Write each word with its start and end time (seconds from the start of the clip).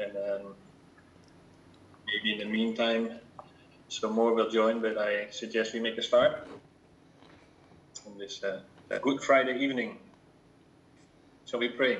And 0.00 0.16
um, 0.16 0.54
maybe 2.06 2.32
in 2.34 2.38
the 2.38 2.44
meantime, 2.44 3.18
some 3.88 4.12
more 4.12 4.34
will 4.34 4.50
join, 4.50 4.80
but 4.80 4.98
I 4.98 5.30
suggest 5.30 5.74
we 5.74 5.80
make 5.80 5.98
a 5.98 6.02
start 6.02 6.46
on 8.06 8.18
this 8.18 8.42
uh, 8.44 8.60
Good 9.02 9.22
Friday 9.22 9.58
evening. 9.58 9.98
Shall 11.46 11.60
we 11.60 11.68
pray? 11.70 11.98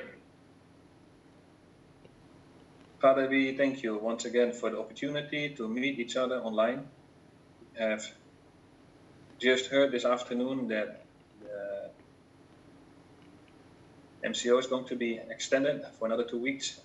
Father, 3.01 3.27
we 3.27 3.55
thank 3.55 3.81
you 3.81 3.97
once 3.97 4.25
again 4.25 4.51
for 4.51 4.69
the 4.69 4.77
opportunity 4.77 5.49
to 5.55 5.67
meet 5.67 5.99
each 5.99 6.15
other 6.15 6.39
online. 6.41 6.85
We 7.73 7.81
have 7.81 8.05
just 9.39 9.67
heard 9.67 9.91
this 9.91 10.05
afternoon 10.05 10.67
that 10.67 11.05
the 11.41 11.89
MCO 14.27 14.59
is 14.59 14.67
going 14.67 14.85
to 14.85 14.95
be 14.95 15.19
extended 15.29 15.85
for 15.97 16.05
another 16.07 16.25
two 16.25 16.39
weeks. 16.39 16.81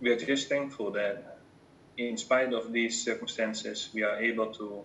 We 0.00 0.10
are 0.10 0.16
just 0.16 0.48
thankful 0.48 0.92
that 0.92 1.38
in 1.96 2.16
spite 2.16 2.52
of 2.52 2.72
these 2.72 3.04
circumstances, 3.04 3.90
we 3.92 4.02
are 4.04 4.16
able 4.16 4.52
to 4.54 4.84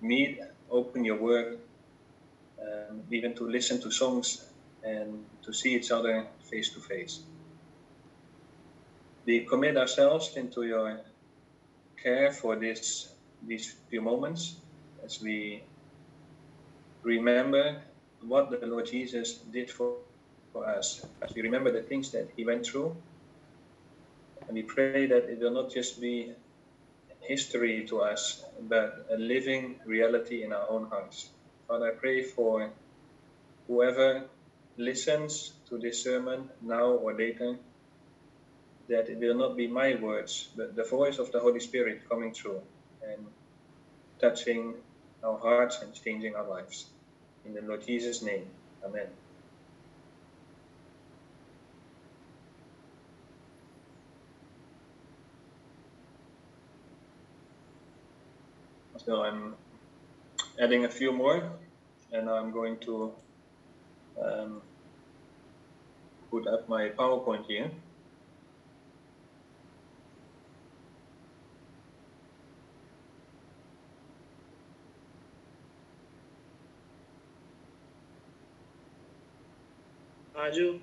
meet, 0.00 0.40
open 0.70 1.04
your 1.04 1.16
work, 1.20 1.58
um, 2.60 3.02
even 3.10 3.34
to 3.36 3.48
listen 3.48 3.80
to 3.82 3.90
songs 3.90 4.44
and 4.82 5.24
to 5.44 5.52
see 5.52 5.74
each 5.76 5.90
other 5.92 6.26
face 6.50 6.70
to 6.74 6.80
face. 6.80 7.20
We 9.24 9.40
commit 9.40 9.76
ourselves 9.76 10.36
into 10.36 10.64
your 10.64 11.00
care 12.02 12.32
for 12.32 12.56
this 12.56 13.14
these 13.46 13.76
few 13.88 14.02
moments 14.02 14.56
as 15.04 15.20
we 15.22 15.62
remember 17.02 17.82
what 18.22 18.50
the 18.50 18.66
Lord 18.66 18.86
Jesus 18.86 19.34
did 19.52 19.70
for, 19.70 19.98
for 20.52 20.66
us, 20.66 21.04
as 21.22 21.34
we 21.34 21.42
remember 21.42 21.70
the 21.70 21.82
things 21.82 22.10
that 22.12 22.28
he 22.36 22.44
went 22.44 22.66
through. 22.66 22.96
And 24.46 24.56
we 24.56 24.62
pray 24.62 25.06
that 25.06 25.24
it 25.24 25.40
will 25.40 25.52
not 25.52 25.70
just 25.72 26.00
be 26.00 26.32
history 27.20 27.86
to 27.88 28.00
us, 28.00 28.44
but 28.60 29.06
a 29.10 29.16
living 29.16 29.80
reality 29.86 30.42
in 30.44 30.52
our 30.52 30.68
own 30.70 30.86
hearts. 30.88 31.30
Father, 31.66 31.88
I 31.92 31.94
pray 31.98 32.22
for 32.22 32.70
whoever 33.66 34.24
listens 34.76 35.52
to 35.68 35.78
this 35.78 36.02
sermon 36.02 36.50
now 36.60 36.86
or 36.86 37.14
later, 37.14 37.56
that 38.88 39.08
it 39.08 39.18
will 39.18 39.34
not 39.34 39.56
be 39.56 39.66
my 39.66 39.94
words, 39.94 40.50
but 40.56 40.76
the 40.76 40.84
voice 40.84 41.18
of 41.18 41.32
the 41.32 41.40
Holy 41.40 41.60
Spirit 41.60 42.02
coming 42.08 42.34
through 42.34 42.60
and 43.02 43.26
touching 44.20 44.74
our 45.22 45.38
hearts 45.38 45.80
and 45.80 45.94
changing 45.94 46.34
our 46.34 46.46
lives. 46.46 46.86
In 47.46 47.54
the 47.54 47.62
Lord 47.62 47.86
Jesus' 47.86 48.22
name, 48.22 48.46
Amen. 48.84 49.08
So 59.04 59.22
I'm 59.22 59.56
adding 60.60 60.84
a 60.84 60.90
few 60.90 61.12
more, 61.12 61.52
and 62.12 62.30
I'm 62.30 62.52
going 62.52 62.78
to 62.80 63.14
um, 64.22 64.62
put 66.30 66.46
up 66.48 66.68
my 66.68 66.90
PowerPoint 66.90 67.46
here. 67.46 67.70
Raju, 80.36 80.80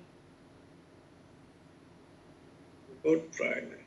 Good 3.04 3.22
Friday. 3.32 3.82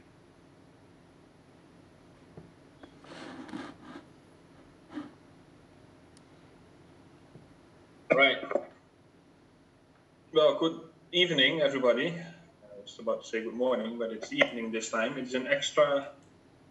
Right. 8.14 8.38
Well, 10.36 10.60
good 10.60 10.82
evening, 11.14 11.62
everybody. 11.62 12.10
I 12.10 12.82
was 12.82 13.00
about 13.00 13.24
to 13.24 13.26
say 13.30 13.42
good 13.42 13.54
morning, 13.54 13.98
but 13.98 14.12
it's 14.12 14.34
evening 14.34 14.70
this 14.70 14.92
time. 14.92 15.18
It's 15.18 15.34
an 15.34 15.48
extra 15.48 16.10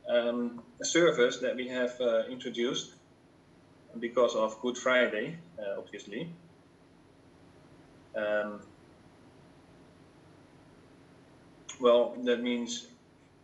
um, 0.07 0.63
service 0.83 1.39
that 1.39 1.57
we 1.57 1.69
have 1.69 1.99
uh, 1.99 2.25
introduced 2.29 2.93
because 3.99 4.35
of 4.35 4.61
Good 4.61 4.77
Friday, 4.77 5.39
uh, 5.59 5.79
obviously. 5.79 6.29
Um, 8.15 8.61
well, 11.81 12.17
that 12.25 12.43
means 12.43 12.89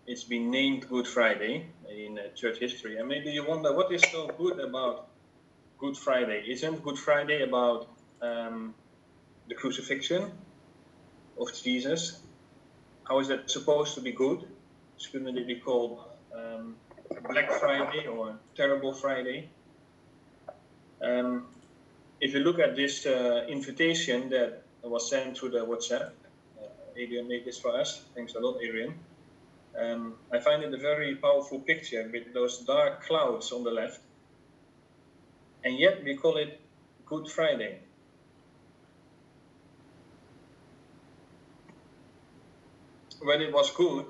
it's 0.06 0.24
been 0.24 0.50
named 0.50 0.86
Good 0.86 1.08
Friday 1.08 1.64
in 1.88 2.18
uh, 2.18 2.28
church 2.34 2.58
history. 2.58 2.98
And 2.98 3.08
maybe 3.08 3.30
you 3.30 3.48
wonder 3.48 3.74
what 3.74 3.90
is 3.90 4.02
so 4.12 4.28
good 4.36 4.60
about 4.60 5.08
Good 5.78 5.96
Friday? 5.96 6.44
Isn't 6.46 6.82
Good 6.82 6.98
Friday 6.98 7.42
about 7.42 7.88
um, 8.20 8.74
the 9.50 9.54
crucifixion 9.54 10.32
of 11.38 11.48
Jesus? 11.62 12.22
How 13.04 13.18
is 13.20 13.28
that 13.28 13.50
supposed 13.50 13.94
to 13.96 14.00
be 14.00 14.12
good? 14.12 14.48
Shouldn't 14.98 15.36
it 15.36 15.46
be 15.46 15.56
called 15.56 16.00
um, 16.34 16.76
Black 17.28 17.50
Friday 17.60 18.06
or 18.06 18.38
Terrible 18.56 18.94
Friday? 18.94 19.50
Um, 21.02 21.46
if 22.20 22.32
you 22.34 22.40
look 22.40 22.58
at 22.58 22.76
this 22.76 23.04
uh, 23.06 23.46
invitation 23.48 24.30
that 24.30 24.62
was 24.82 25.10
sent 25.10 25.36
through 25.36 25.50
the 25.50 25.66
WhatsApp, 25.66 26.12
uh, 26.62 26.96
Adrian 26.96 27.28
made 27.28 27.44
this 27.44 27.58
for 27.58 27.78
us. 27.78 28.04
Thanks 28.14 28.34
a 28.34 28.40
lot, 28.40 28.62
Adrian. 28.62 28.94
Um, 29.78 30.14
I 30.32 30.38
find 30.40 30.62
it 30.62 30.72
a 30.72 30.78
very 30.78 31.16
powerful 31.16 31.60
picture 31.60 32.08
with 32.12 32.32
those 32.32 32.58
dark 32.58 33.04
clouds 33.04 33.52
on 33.52 33.64
the 33.64 33.70
left 33.70 34.00
and 35.64 35.78
yet 35.78 36.02
we 36.04 36.16
call 36.16 36.36
it 36.36 36.60
Good 37.06 37.28
Friday. 37.28 37.80
When 43.22 43.42
it 43.42 43.52
was 43.52 43.70
good 43.72 44.06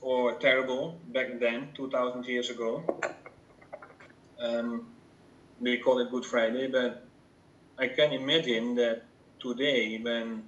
or 0.00 0.32
terrible 0.36 0.98
back 1.12 1.38
then, 1.38 1.68
2000 1.74 2.24
years 2.24 2.48
ago, 2.48 2.82
um, 4.40 4.86
we 5.60 5.76
call 5.76 5.98
it 5.98 6.10
Good 6.10 6.24
Friday, 6.24 6.66
but 6.68 7.04
I 7.78 7.88
can 7.88 8.12
imagine 8.12 8.74
that 8.76 9.02
today, 9.38 9.98
when 9.98 10.44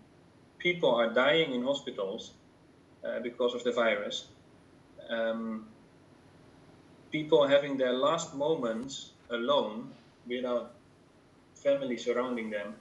people 0.58 0.94
are 0.94 1.12
dying 1.12 1.52
in 1.54 1.62
hospitals 1.62 2.32
uh, 3.04 3.20
because 3.20 3.54
of 3.54 3.64
the 3.64 3.72
virus, 3.72 4.28
um, 5.10 5.66
people 7.10 7.46
having 7.46 7.76
their 7.76 7.92
last 7.92 8.34
moments 8.34 9.10
alone 9.28 9.90
without 10.26 10.72
family 11.54 11.98
surrounding 11.98 12.48
them, 12.48 12.76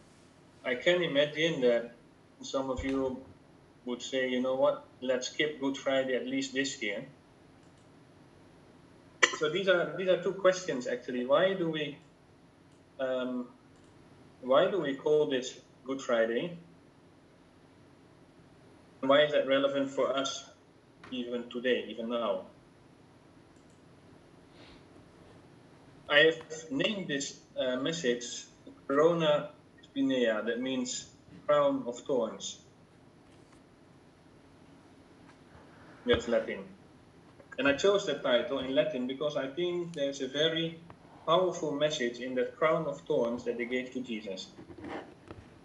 I 0.63 0.75
can 0.75 1.03
imagine 1.03 1.59
that 1.61 1.91
some 2.41 2.69
of 2.69 2.85
you 2.85 3.21
would 3.85 4.01
say, 4.01 4.29
you 4.29 4.41
know 4.41 4.55
what, 4.55 4.85
let's 5.01 5.27
skip 5.27 5.59
Good 5.59 5.77
Friday 5.77 6.15
at 6.15 6.27
least 6.27 6.53
this 6.53 6.81
year. 6.81 7.05
So 9.37 9.49
these 9.49 9.67
are 9.67 9.95
these 9.97 10.07
are 10.07 10.21
two 10.21 10.33
questions 10.33 10.85
actually. 10.87 11.25
Why 11.25 11.53
do 11.53 11.69
we 11.69 11.97
um, 12.99 13.47
why 14.41 14.69
do 14.69 14.79
we 14.79 14.95
call 14.95 15.25
this 15.27 15.59
Good 15.83 16.01
Friday? 16.01 16.57
Why 18.99 19.23
is 19.23 19.31
that 19.31 19.47
relevant 19.47 19.89
for 19.89 20.15
us 20.15 20.45
even 21.09 21.49
today, 21.49 21.85
even 21.89 22.09
now? 22.09 22.45
I 26.07 26.19
have 26.19 26.69
named 26.69 27.07
this 27.07 27.39
uh, 27.57 27.77
message 27.77 28.45
Corona 28.87 29.49
Spinea, 29.81 30.45
that 30.45 30.59
means 30.59 31.07
crown 31.47 31.83
of 31.87 31.97
thorns. 32.01 32.60
That's 36.05 36.27
Latin. 36.27 36.65
And 37.57 37.67
I 37.67 37.75
chose 37.77 38.07
that 38.07 38.23
title 38.23 38.59
in 38.59 38.75
Latin 38.75 39.07
because 39.07 39.37
I 39.37 39.49
think 39.49 39.95
there's 39.95 40.21
a 40.21 40.27
very 40.29 40.83
powerful 41.27 41.73
message 41.73 42.19
in 42.19 42.35
that 42.35 42.57
crown 42.57 42.87
of 42.87 43.01
thorns 43.07 43.45
that 43.45 43.57
they 43.57 43.65
gave 43.67 43.93
to 43.93 44.01
Jesus. 44.03 44.53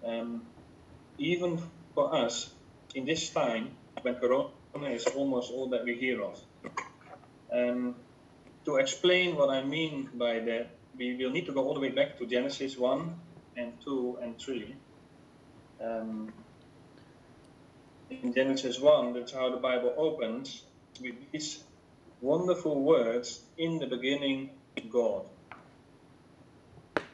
Um, 0.07 0.53
even 1.19 1.59
for 1.95 2.15
us, 2.15 2.55
in 2.95 3.07
this 3.07 3.33
time, 3.33 3.79
when 4.03 4.17
Corona 4.17 4.91
is 4.91 5.07
almost 5.17 5.53
all 5.53 5.71
that 5.71 5.85
we 5.85 5.97
hear 5.97 6.23
of. 6.23 6.41
Um, 7.53 7.97
to 8.67 8.77
explain 8.77 9.37
what 9.37 9.51
I 9.51 9.65
mean 9.65 10.11
by 10.15 10.41
that, 10.41 10.81
we 10.99 11.17
will 11.17 11.31
need 11.33 11.47
to 11.47 11.53
go 11.55 11.65
all 11.65 11.75
the 11.75 11.81
way 11.81 11.91
back 11.91 12.19
to 12.19 12.27
Genesis 12.27 12.79
1 12.79 13.21
and 13.57 13.75
2 13.85 14.19
and 14.23 14.41
3. 14.41 14.77
Um, 15.85 16.46
in 18.11 18.33
Genesis 18.35 18.79
1, 18.81 19.15
that's 19.15 19.33
how 19.33 19.51
the 19.51 19.57
Bible 19.57 19.95
opens 19.97 20.63
with 21.01 21.15
these 21.33 21.63
wonderful 22.21 22.81
words 22.83 23.41
in 23.59 23.79
the 23.79 23.87
beginning, 23.87 24.51
God. 24.91 25.27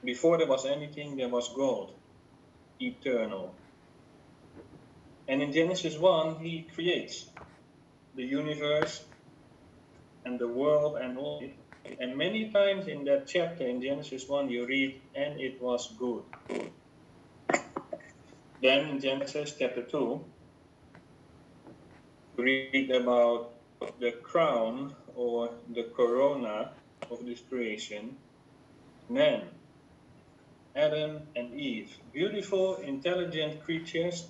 Before 0.04 0.38
there 0.38 0.46
was 0.46 0.66
anything, 0.66 1.16
there 1.16 1.28
was 1.28 1.48
God, 1.54 1.90
eternal. 2.80 3.54
And 5.28 5.42
in 5.42 5.52
Genesis 5.52 5.96
1, 5.96 6.36
he 6.36 6.66
creates 6.74 7.26
the 8.14 8.24
universe 8.24 9.04
and 10.24 10.38
the 10.38 10.48
world 10.48 10.98
and 11.00 11.16
all. 11.16 11.42
And 12.00 12.16
many 12.16 12.50
times 12.50 12.86
in 12.86 13.04
that 13.04 13.26
chapter 13.26 13.66
in 13.66 13.80
Genesis 13.80 14.28
1, 14.28 14.50
you 14.50 14.66
read, 14.66 15.00
and 15.14 15.40
it 15.40 15.60
was 15.60 15.92
good. 15.98 16.22
Then 18.62 18.88
in 18.88 19.00
Genesis 19.00 19.56
chapter 19.58 19.82
2, 19.82 20.24
we 20.24 20.31
read 22.36 22.90
about 22.90 23.52
the 23.98 24.12
crown 24.12 24.94
or 25.14 25.50
the 25.74 25.84
corona 25.94 26.70
of 27.10 27.24
this 27.26 27.40
creation, 27.48 28.16
man, 29.08 29.42
Adam 30.74 31.20
and 31.36 31.52
Eve, 31.54 31.96
beautiful, 32.12 32.76
intelligent 32.76 33.62
creatures 33.64 34.28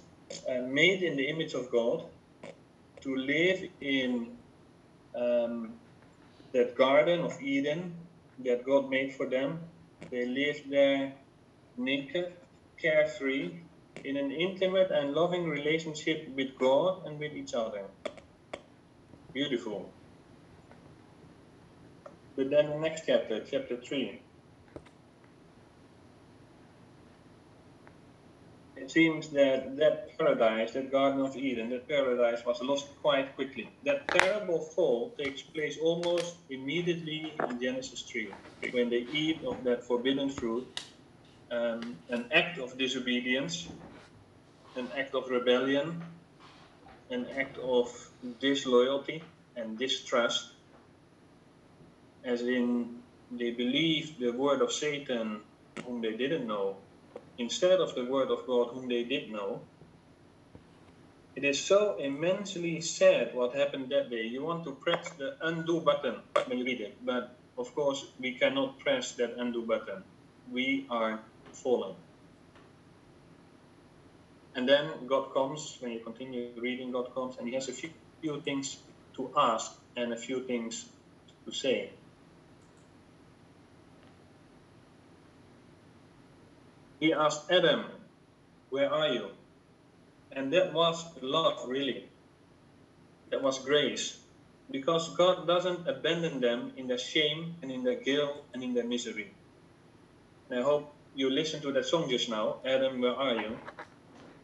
uh, 0.49 0.62
made 0.62 1.02
in 1.02 1.16
the 1.16 1.28
image 1.28 1.54
of 1.54 1.70
God 1.70 2.04
to 3.00 3.16
live 3.16 3.69
in 3.81 4.37
um, 5.14 5.72
that 6.52 6.75
garden 6.75 7.20
of 7.20 7.40
Eden 7.40 7.94
that 8.40 8.64
God 8.64 8.90
made 8.90 9.14
for 9.14 9.26
them. 9.26 9.60
They 10.10 10.26
lived 10.26 10.70
there 10.70 11.12
naked, 11.76 12.32
carefree, 12.81 13.61
in 14.04 14.16
an 14.16 14.30
intimate 14.30 14.90
and 14.90 15.14
loving 15.14 15.48
relationship 15.48 16.28
with 16.36 16.56
God 16.58 17.06
and 17.06 17.18
with 17.18 17.32
each 17.32 17.54
other. 17.54 17.84
Beautiful. 19.32 19.90
But 22.36 22.50
then 22.50 22.70
the 22.70 22.78
next 22.78 23.04
chapter, 23.06 23.40
chapter 23.40 23.76
3. 23.76 24.20
It 28.76 28.90
seems 28.90 29.28
that 29.28 29.76
that 29.76 30.18
paradise, 30.18 30.72
that 30.72 30.90
Garden 30.90 31.20
of 31.20 31.36
Eden, 31.36 31.70
that 31.70 31.86
paradise 31.86 32.44
was 32.44 32.60
lost 32.62 32.88
quite 33.00 33.34
quickly. 33.36 33.70
That 33.84 34.08
terrible 34.08 34.58
fall 34.58 35.14
takes 35.16 35.42
place 35.42 35.78
almost 35.80 36.34
immediately 36.50 37.32
in 37.48 37.60
Genesis 37.60 38.02
3, 38.02 38.34
when 38.72 38.90
they 38.90 39.06
eat 39.12 39.44
of 39.44 39.62
that 39.62 39.84
forbidden 39.84 40.30
fruit, 40.30 40.66
um, 41.52 41.96
an 42.08 42.24
act 42.32 42.58
of 42.58 42.76
disobedience, 42.76 43.68
an 44.76 44.90
act 44.98 45.14
of 45.14 45.30
rebellion, 45.30 46.02
an 47.10 47.26
act 47.38 47.58
of 47.58 47.88
disloyalty 48.40 49.22
and 49.56 49.78
distrust, 49.78 50.44
as 52.24 52.42
in 52.42 53.02
they 53.30 53.52
believed 53.52 54.20
the 54.20 54.32
word 54.32 54.62
of 54.62 54.72
Satan, 54.72 55.42
whom 55.84 56.02
they 56.02 56.16
didn't 56.16 56.46
know, 56.46 56.84
instead 57.38 57.80
of 57.80 57.94
the 57.94 58.04
word 58.06 58.30
of 58.30 58.46
God, 58.46 58.69
whom 58.74 58.88
they 58.88 59.04
did 59.04 59.30
know. 59.30 59.69
It 61.36 61.44
is 61.44 61.64
so 61.64 61.96
immensely 61.98 62.80
sad 62.82 63.34
what 63.34 63.56
happened 63.56 63.90
that 63.92 64.10
day. 64.10 64.24
You 64.24 64.44
want 64.44 64.64
to 64.64 64.76
press 64.76 65.10
the 65.19 65.36
undo 65.42 65.80
button 65.80 66.22
when 66.46 66.58
you 66.58 66.64
read 66.66 66.82
it, 66.82 66.98
but 67.04 67.40
of 67.58 67.74
course 67.74 68.04
we 68.20 68.38
cannot 68.38 68.80
press 68.80 69.14
that 69.16 69.34
undo 69.38 69.66
button. 69.66 70.04
We 70.46 70.86
are 70.90 71.24
fallen. 71.52 71.96
And 74.54 74.69
then 74.69 75.06
God 75.06 75.32
comes, 75.32 75.78
when 75.81 75.93
you 75.93 76.00
continue 76.00 76.52
reading, 76.60 76.93
God 76.93 77.14
comes 77.14 77.38
and 77.38 77.49
He 77.49 77.54
has 77.54 77.69
a 77.69 77.72
few, 77.72 77.90
few 78.20 78.40
things 78.43 78.78
to 79.16 79.32
ask 79.37 79.72
and 79.96 80.12
a 80.12 80.16
few 80.16 80.44
things 80.46 80.87
to 81.46 81.52
say. 81.52 81.93
He 87.00 87.12
asked 87.12 87.50
Adam, 87.50 87.87
Where 88.70 88.93
are 88.93 89.08
you? 89.08 89.31
And 90.32 90.52
that 90.52 90.72
was 90.72 91.05
love, 91.22 91.69
really. 91.69 92.10
That 93.31 93.43
was 93.43 93.58
grace. 93.64 94.19
Because 94.70 95.14
God 95.16 95.46
doesn't 95.46 95.88
abandon 95.88 96.40
them 96.40 96.72
in 96.76 96.87
their 96.87 96.98
shame 96.98 97.56
and 97.62 97.70
in 97.70 97.84
their 97.84 98.00
guilt 98.00 98.46
and 98.55 98.62
in 98.62 98.75
their 98.75 98.87
misery. 98.87 99.34
And 100.50 100.60
I 100.60 100.62
hope 100.62 100.94
you 101.14 101.31
listened 101.31 101.62
to 101.62 101.72
that 101.72 101.87
song 101.87 102.08
just 102.10 102.28
now, 102.31 102.60
Adam, 102.64 103.00
where 103.00 103.14
are 103.16 103.37
you? 103.37 103.58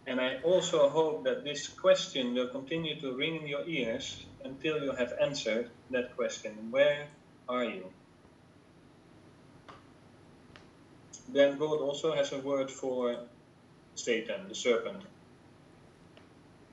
And 0.08 0.22
I 0.22 0.40
also 0.43 0.88
hope 0.88 1.25
that 1.25 1.44
this 1.44 1.69
question 1.69 2.32
will 2.32 2.49
continue 2.49 2.99
to 2.99 3.14
ring 3.14 3.43
in 3.43 3.46
your 3.46 3.69
ears 3.69 4.25
until 4.43 4.82
you 4.82 4.93
have 4.93 5.12
answered 5.20 5.70
that 5.90 6.16
question 6.16 6.70
Where 6.70 7.08
are 7.46 7.64
you? 7.64 7.93
Then 11.28 11.58
God 11.58 11.81
also 11.81 12.14
has 12.14 12.32
a 12.32 12.38
word 12.40 12.70
for 12.70 13.28
Satan, 13.96 14.49
the 14.49 14.55
serpent. 14.55 15.05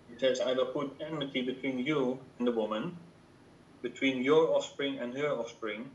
He 0.07 0.17
says, 0.17 0.39
I 0.39 0.53
will 0.53 0.67
put 0.71 0.95
enmity 1.01 1.41
between 1.41 1.79
you 1.79 2.19
and 2.39 2.47
the 2.47 2.53
woman, 2.53 2.95
between 3.81 4.23
your 4.23 4.55
offspring 4.55 4.99
and 4.99 5.13
her 5.17 5.31
offspring. 5.31 5.91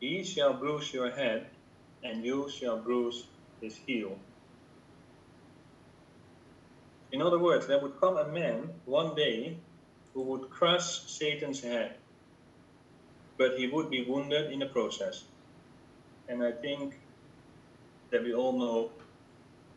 He 0.00 0.22
shall 0.22 0.52
bruise 0.52 0.92
your 0.92 1.10
head, 1.10 1.46
and 2.02 2.26
you 2.26 2.50
shall 2.50 2.76
bruise 2.76 3.24
his 3.62 3.74
heel. 3.74 4.18
In 7.14 7.22
other 7.22 7.38
words, 7.38 7.68
there 7.68 7.78
would 7.78 8.00
come 8.00 8.16
a 8.16 8.26
man 8.26 8.70
one 8.86 9.14
day 9.14 9.56
who 10.12 10.22
would 10.22 10.50
crush 10.50 11.06
Satan's 11.06 11.62
head, 11.62 11.94
but 13.38 13.56
he 13.56 13.68
would 13.68 13.88
be 13.88 14.02
wounded 14.02 14.50
in 14.50 14.58
the 14.58 14.66
process. 14.66 15.22
And 16.28 16.42
I 16.42 16.50
think 16.50 16.98
that 18.10 18.24
we 18.24 18.34
all 18.34 18.58
know 18.58 18.90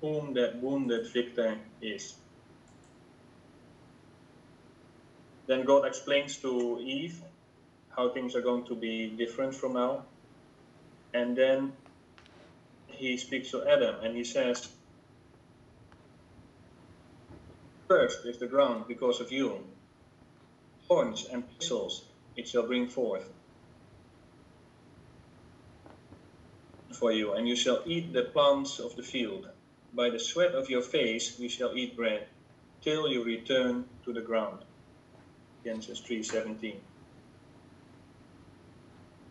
whom 0.02 0.34
that 0.34 0.60
wounded 0.64 1.14
victor 1.14 1.60
is. 1.80 2.16
Then 5.46 5.64
God 5.64 5.86
explains 5.86 6.38
to 6.38 6.80
Eve 6.82 7.22
how 7.96 8.10
things 8.10 8.36
are 8.36 8.42
going 8.42 8.66
to 8.66 8.74
be 8.74 9.10
different 9.10 9.54
from 9.54 9.74
now. 9.74 10.06
And 11.14 11.38
then 11.38 11.74
he 12.88 13.16
speaks 13.16 13.52
to 13.52 13.64
Adam 13.70 14.04
and 14.04 14.18
he 14.18 14.24
says, 14.24 14.70
First 17.88 18.26
is 18.26 18.38
the 18.38 18.48
ground 18.48 18.86
because 18.88 19.22
of 19.22 19.32
you. 19.32 19.64
Thorns 20.88 21.26
and 21.32 21.50
thistles 21.50 22.04
it 22.36 22.48
shall 22.48 22.68
bring 22.68 22.88
forth 22.90 23.30
for 27.00 27.12
you, 27.12 27.34
and 27.34 27.48
you 27.48 27.56
shall 27.56 27.84
eat 27.86 28.14
the 28.14 28.24
plants 28.24 28.80
of 28.80 28.96
the 28.96 29.04
field. 29.04 29.50
By 29.94 30.10
the 30.10 30.20
sweat 30.20 30.54
of 30.56 30.70
your 30.70 30.82
face 30.82 31.40
you 31.40 31.50
shall 31.50 31.76
eat 31.78 31.96
bread, 31.96 32.28
till 32.82 33.08
you 33.10 33.24
return 33.24 33.86
to 34.04 34.14
the 34.14 34.22
ground. 34.22 34.66
Genesis 35.64 36.02
3:17. 36.02 36.82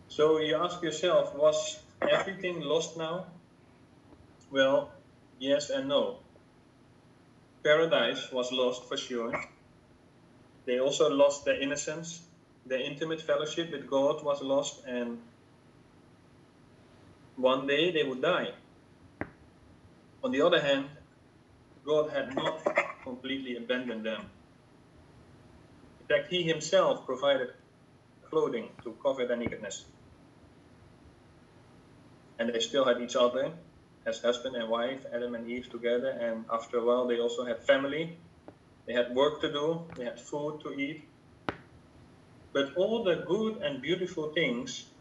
So 0.07 0.39
you 0.39 0.55
ask 0.55 0.81
yourself, 0.81 1.35
was 1.35 1.83
everything 2.01 2.61
lost 2.61 2.97
now? 2.97 3.27
Well, 4.49 4.91
yes 5.39 5.69
and 5.69 5.89
no 5.89 6.26
paradise 7.63 8.31
was 8.31 8.51
lost 8.51 8.85
for 8.87 8.97
sure. 8.97 9.31
They 10.65 10.79
also 10.79 11.09
lost 11.09 11.45
their 11.45 11.59
innocence. 11.59 12.21
Their 12.65 12.79
intimate 12.79 13.21
fellowship 13.21 13.71
with 13.71 13.89
God 13.89 14.23
was 14.23 14.41
lost, 14.41 14.83
and 14.85 15.19
one 17.37 17.67
day 17.67 17.91
they 17.91 18.03
would 18.03 18.21
die. 18.21 18.51
On 20.23 20.31
the 20.31 20.41
other 20.41 20.59
hand, 20.59 20.89
God 21.85 22.11
had 22.11 22.35
not 22.35 22.59
completely 23.03 23.55
abandoned 23.55 24.05
them. 24.05 24.29
In 26.01 26.07
fact, 26.07 26.29
He 26.29 26.43
Himself 26.43 27.05
provided 27.05 27.53
clothing 28.29 28.69
to 28.83 28.97
cover 29.01 29.25
their 29.25 29.37
nakedness. 29.37 29.85
And 32.39 32.53
they 32.53 32.59
still 32.59 32.83
had 32.85 33.01
each 33.01 33.15
other 33.15 33.53
as 34.07 34.21
husband 34.21 34.55
and 34.57 34.69
wife, 34.69 35.05
Adam 35.13 35.35
and 35.35 35.49
Eve 35.49 35.69
together, 35.71 36.09
and 36.09 36.47
after 36.51 36.79
a 36.79 36.85
while 36.85 37.07
they 37.07 37.19
also 37.19 37.45
had 37.45 37.65
family. 37.67 38.21
They 38.87 38.93
had 38.93 39.15
work 39.15 39.41
to 39.41 39.51
do, 39.51 39.93
they 39.97 40.05
had 40.05 40.19
food 40.19 40.61
to 40.63 40.73
eat. 40.73 41.09
But 42.53 42.75
all 42.77 43.03
the 43.03 43.25
good 43.27 43.57
and 43.63 43.81
beautiful 43.81 44.33
things 44.33 44.93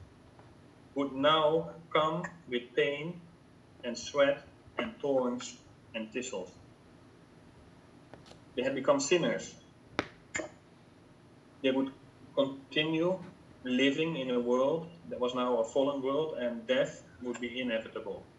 would 0.95 1.13
now 1.13 1.85
come 1.93 2.23
with 2.49 2.75
pain 2.77 3.23
and 3.85 3.99
sweat 3.99 4.45
and 4.79 5.01
thorns 5.01 5.63
and 5.95 6.13
thistles. 6.13 6.53
They 8.57 8.65
had 8.65 8.75
become 8.75 9.01
sinners. 9.01 9.55
They 11.63 11.73
would 11.73 11.93
continue 12.37 13.25
living 13.65 14.17
in 14.17 14.31
a 14.31 14.41
world 14.41 14.91
that 15.11 15.21
was 15.21 15.35
now 15.35 15.59
a 15.61 15.65
fallen 15.65 16.03
world, 16.03 16.39
and 16.39 16.67
death 16.69 17.03
would 17.23 17.41
be 17.41 17.61
inevitable. 17.61 18.36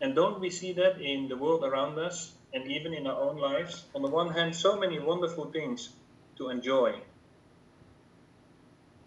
And 0.00 0.14
don't 0.14 0.40
we 0.40 0.48
see 0.50 0.72
that 0.74 1.00
in 1.00 1.28
the 1.28 1.36
world 1.36 1.62
around 1.62 1.98
us 1.98 2.32
and 2.54 2.70
even 2.70 2.94
in 2.94 3.06
our 3.06 3.20
own 3.20 3.36
lives? 3.36 3.84
On 3.94 4.02
the 4.02 4.08
one 4.08 4.32
hand, 4.32 4.56
so 4.56 4.76
many 4.76 4.98
wonderful 4.98 5.50
things 5.50 5.90
to 6.36 6.48
enjoy 6.48 7.00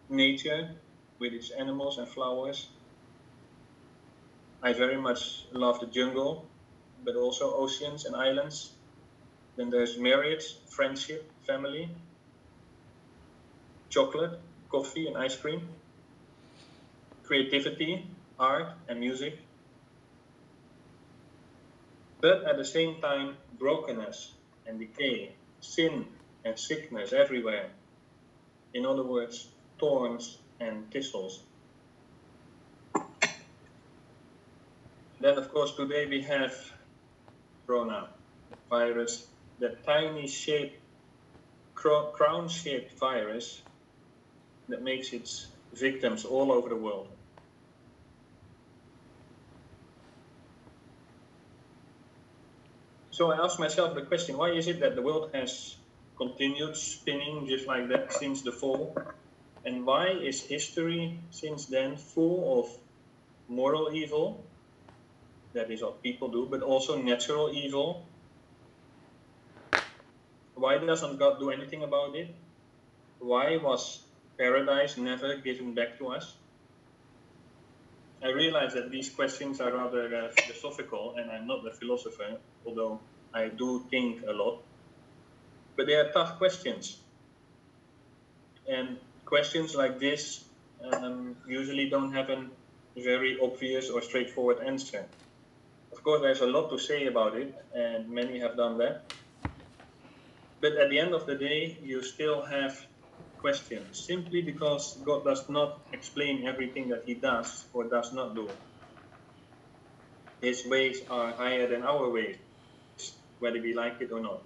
nature 0.07 0.75
with 1.19 1.33
its 1.33 1.49
animals 1.49 1.97
and 1.97 2.07
flowers. 2.07 2.69
I 4.61 4.73
very 4.73 4.97
much 4.97 5.45
love 5.51 5.79
the 5.79 5.87
jungle, 5.87 6.45
but 7.03 7.15
also 7.15 7.53
oceans 7.55 8.05
and 8.05 8.15
islands. 8.15 8.73
Then 9.55 9.69
there's 9.69 9.97
marriage, 9.97 10.57
friendship, 10.69 11.31
family, 11.45 11.89
chocolate, 13.89 14.39
coffee, 14.69 15.07
and 15.07 15.17
ice 15.17 15.35
cream, 15.35 15.67
creativity, 17.23 18.05
art, 18.39 18.73
and 18.87 18.99
music. 18.99 19.39
But 22.23 22.45
at 22.45 22.55
the 22.55 22.63
same 22.63 23.01
time, 23.01 23.35
brokenness 23.59 24.31
and 24.65 24.79
decay, 24.79 25.33
sin 25.59 26.05
and 26.45 26.57
sickness 26.57 27.11
everywhere. 27.11 27.69
In 28.73 28.85
other 28.85 29.03
words, 29.03 29.49
thorns 29.77 30.37
and 30.61 30.89
thistles. 30.89 31.41
Then, 35.19 35.37
of 35.37 35.51
course, 35.51 35.75
today 35.75 36.05
we 36.05 36.21
have 36.21 36.55
Corona 37.67 38.07
virus, 38.69 39.27
that 39.59 39.85
tiny 39.85 40.25
shaped, 40.25 40.79
crown 41.73 42.47
shaped 42.47 42.97
virus 42.99 43.63
that 44.69 44.81
makes 44.81 45.11
its 45.11 45.47
victims 45.73 46.23
all 46.23 46.53
over 46.53 46.69
the 46.69 46.77
world. 46.77 47.09
So 53.13 53.29
I 53.29 53.37
ask 53.45 53.59
myself 53.59 53.93
the 53.93 54.01
question 54.01 54.37
why 54.41 54.49
is 54.57 54.67
it 54.67 54.79
that 54.79 54.95
the 54.95 55.03
world 55.03 55.29
has 55.35 55.77
continued 56.17 56.75
spinning 56.75 57.45
just 57.45 57.67
like 57.67 57.87
that 57.89 58.11
since 58.11 58.41
the 58.41 58.51
fall? 58.51 58.97
And 59.63 59.85
why 59.85 60.07
is 60.07 60.41
history 60.41 61.19
since 61.29 61.67
then 61.67 61.95
full 61.95 62.41
of 62.57 62.73
moral 63.47 63.93
evil? 63.93 64.43
That 65.53 65.69
is 65.69 65.83
what 65.83 66.01
people 66.01 66.29
do, 66.29 66.47
but 66.49 66.63
also 66.63 66.99
natural 66.99 67.53
evil. 67.53 68.09
Why 70.55 70.79
doesn't 70.79 71.19
God 71.19 71.37
do 71.37 71.51
anything 71.51 71.83
about 71.83 72.15
it? 72.15 72.33
Why 73.19 73.57
was 73.57 74.01
paradise 74.39 74.97
never 74.97 75.37
given 75.37 75.75
back 75.75 75.99
to 75.99 76.07
us? 76.17 76.33
I 78.23 78.29
realize 78.29 78.73
that 78.73 78.89
these 78.89 79.09
questions 79.09 79.59
are 79.59 79.73
rather 79.73 80.15
uh, 80.15 80.29
philosophical, 80.29 81.15
and 81.17 81.29
I'm 81.29 81.45
not 81.45 81.67
a 81.67 81.71
philosopher, 81.71 82.37
although 82.65 83.01
I 83.33 83.49
do 83.49 83.85
think 83.89 84.23
a 84.25 84.31
lot. 84.31 84.63
But 85.75 85.87
they 85.87 85.95
are 85.95 86.09
tough 86.11 86.37
questions. 86.37 86.97
And 88.69 88.97
questions 89.25 89.75
like 89.75 89.99
this 89.99 90.45
um, 90.93 91.35
usually 91.45 91.89
don't 91.89 92.13
have 92.13 92.29
a 92.29 92.45
very 92.95 93.37
obvious 93.41 93.89
or 93.89 94.01
straightforward 94.01 94.59
answer. 94.65 95.05
Of 95.91 96.01
course, 96.03 96.21
there's 96.21 96.41
a 96.41 96.47
lot 96.47 96.69
to 96.69 96.79
say 96.79 97.07
about 97.07 97.35
it, 97.35 97.53
and 97.75 98.09
many 98.09 98.39
have 98.39 98.55
done 98.55 98.77
that. 98.77 99.13
But 100.61 100.73
at 100.73 100.89
the 100.89 100.99
end 100.99 101.13
of 101.13 101.25
the 101.25 101.35
day, 101.35 101.77
you 101.83 102.01
still 102.01 102.41
have 102.45 102.85
questions 103.43 103.99
simply 103.99 104.41
because 104.41 104.95
God 105.03 105.25
does 105.25 105.49
not 105.49 105.81
explain 105.91 106.47
everything 106.47 106.87
that 106.95 107.03
He 107.05 107.15
does 107.15 107.67
or 107.73 107.83
does 107.83 108.13
not 108.13 108.35
do. 108.35 108.47
His 110.39 110.63
ways 110.65 111.03
are 111.09 111.33
higher 111.33 111.67
than 111.67 111.83
our 111.83 112.09
ways, 112.09 112.39
whether 113.39 113.59
we 113.59 113.73
like 113.73 113.99
it 113.99 114.11
or 114.13 114.21
not. 114.21 114.41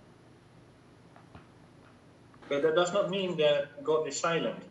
But 2.50 2.64
that 2.64 2.74
does 2.74 2.92
not 2.92 3.12
mean 3.12 3.38
that 3.38 3.84
God 3.84 4.08
is 4.08 4.20
silent. 4.20 4.66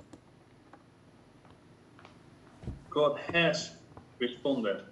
God 2.90 3.20
has 3.32 3.70
responded 4.18 4.82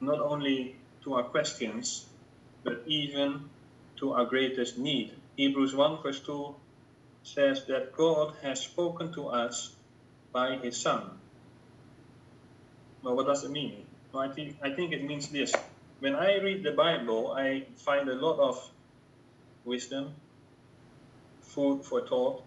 not 0.00 0.20
only 0.20 0.76
to 1.04 1.14
our 1.14 1.24
questions, 1.24 2.04
but 2.64 2.82
even 2.86 3.48
to 3.96 4.12
our 4.12 4.26
greatest 4.26 4.76
need. 4.76 5.16
Hebrews 5.36 5.74
1 5.74 6.02
verse 6.02 6.20
2 6.20 6.54
says 7.22 7.64
that 7.66 7.92
God 7.92 8.34
has 8.42 8.60
spoken 8.60 9.12
to 9.12 9.28
us 9.28 9.74
by 10.32 10.56
his 10.56 10.76
Son. 10.76 11.10
Well, 13.02 13.16
what 13.16 13.26
does 13.26 13.44
it 13.44 13.50
mean? 13.50 13.86
Well, 14.12 14.22
I, 14.22 14.32
think, 14.32 14.56
I 14.62 14.70
think 14.70 14.92
it 14.92 15.04
means 15.04 15.28
this. 15.28 15.54
When 16.00 16.14
I 16.14 16.38
read 16.38 16.62
the 16.62 16.72
Bible, 16.72 17.32
I 17.32 17.66
find 17.76 18.08
a 18.08 18.14
lot 18.14 18.38
of 18.38 18.70
wisdom, 19.64 20.14
food 21.42 21.84
for 21.84 22.06
thought. 22.06 22.42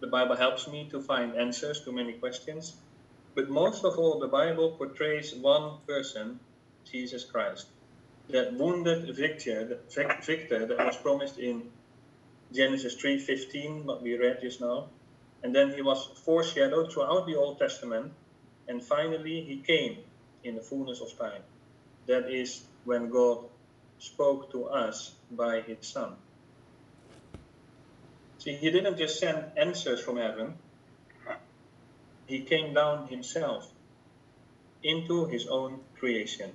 The 0.00 0.06
Bible 0.06 0.36
helps 0.36 0.68
me 0.68 0.88
to 0.90 1.00
find 1.00 1.36
answers 1.36 1.80
to 1.82 1.92
many 1.92 2.14
questions. 2.14 2.76
But 3.34 3.48
most 3.48 3.84
of 3.84 3.98
all, 3.98 4.18
the 4.20 4.28
Bible 4.28 4.72
portrays 4.72 5.34
one 5.34 5.78
person, 5.86 6.40
Jesus 6.90 7.24
Christ. 7.24 7.66
That 8.30 8.54
wounded 8.54 9.14
victor, 9.14 9.80
victor 10.22 10.66
that 10.66 10.78
was 10.78 10.96
promised 10.96 11.38
in 11.38 11.70
Genesis 12.54 12.94
3.15, 13.02 13.84
what 13.84 14.02
we 14.02 14.16
read 14.16 14.38
just 14.40 14.60
now. 14.60 14.88
And 15.42 15.54
then 15.54 15.74
he 15.74 15.82
was 15.82 16.06
foreshadowed 16.24 16.92
throughout 16.92 17.26
the 17.26 17.34
Old 17.34 17.58
Testament. 17.58 18.12
And 18.68 18.82
finally, 18.82 19.42
he 19.42 19.56
came 19.58 19.98
in 20.44 20.54
the 20.54 20.62
fullness 20.62 21.00
of 21.00 21.18
time. 21.18 21.42
That 22.06 22.30
is 22.30 22.62
when 22.84 23.10
God 23.10 23.44
spoke 23.98 24.52
to 24.52 24.66
us 24.66 25.14
by 25.30 25.62
his 25.62 25.86
Son. 25.86 26.14
See, 28.38 28.54
he 28.56 28.70
didn't 28.70 28.98
just 28.98 29.18
send 29.18 29.44
answers 29.56 30.00
from 30.00 30.18
heaven, 30.18 30.54
he 32.26 32.40
came 32.40 32.74
down 32.74 33.08
himself 33.08 33.70
into 34.82 35.26
his 35.26 35.46
own 35.46 35.80
creation. 35.98 36.52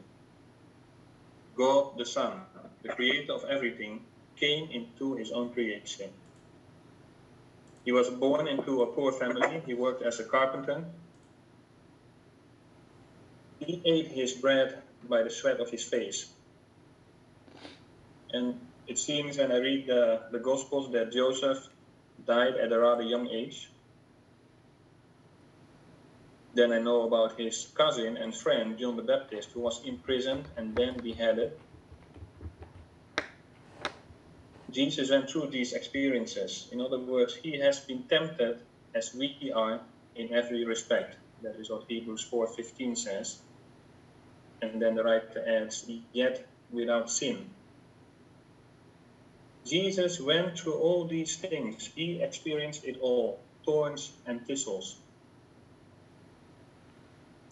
God 1.55 1.97
the 1.97 2.05
Son, 2.05 2.41
the 2.83 2.89
creator 2.89 3.33
of 3.33 3.43
everything, 3.45 4.01
came 4.39 4.69
into 4.71 5.15
his 5.15 5.31
own 5.31 5.53
creation. 5.53 6.09
He 7.85 7.91
was 7.91 8.09
born 8.09 8.47
into 8.47 8.83
a 8.83 8.87
poor 8.87 9.11
family. 9.11 9.61
He 9.65 9.73
worked 9.73 10.03
as 10.03 10.19
a 10.19 10.23
carpenter. 10.23 10.85
He 13.59 13.81
ate 13.85 14.07
his 14.07 14.33
bread 14.33 14.81
by 15.07 15.23
the 15.23 15.29
sweat 15.29 15.59
of 15.59 15.69
his 15.69 15.83
face. 15.83 16.31
And 18.31 18.59
it 18.87 18.97
seems 18.97 19.37
when 19.37 19.51
I 19.51 19.57
read 19.57 19.87
the, 19.87 20.21
the 20.31 20.39
Gospels 20.39 20.91
that 20.91 21.11
Joseph 21.11 21.67
died 22.25 22.55
at 22.55 22.71
a 22.71 22.79
rather 22.79 23.03
young 23.03 23.27
age. 23.29 23.69
Then 26.53 26.71
I 26.71 26.79
know 26.79 27.03
about 27.03 27.39
his 27.39 27.67
cousin 27.73 28.17
and 28.17 28.35
friend, 28.35 28.77
John 28.77 28.95
the 28.95 29.03
Baptist, 29.03 29.49
who 29.53 29.61
was 29.61 29.81
imprisoned 29.85 30.45
and 30.57 30.75
then 30.75 30.99
beheaded. 31.01 31.53
Jesus 34.71 35.09
went 35.09 35.29
through 35.29 35.47
these 35.47 35.73
experiences. 35.73 36.69
In 36.71 36.81
other 36.81 36.99
words, 36.99 37.35
he 37.35 37.59
has 37.59 37.79
been 37.79 38.03
tempted 38.03 38.59
as 38.93 39.13
we 39.13 39.51
are 39.55 39.81
in 40.15 40.33
every 40.33 40.65
respect. 40.65 41.17
That 41.41 41.55
is 41.55 41.69
what 41.69 41.83
Hebrews 41.87 42.27
4.15 42.31 42.97
says. 42.97 43.39
And 44.61 44.81
then 44.81 44.95
the 44.95 45.03
writer 45.03 45.43
adds, 45.47 45.89
yet 46.11 46.45
without 46.71 47.09
sin. 47.09 47.49
Jesus 49.65 50.19
went 50.19 50.59
through 50.59 50.75
all 50.75 51.05
these 51.05 51.35
things. 51.37 51.89
He 51.95 52.21
experienced 52.21 52.83
it 52.85 52.97
all, 53.01 53.39
thorns 53.65 54.11
and 54.25 54.45
thistles 54.45 54.97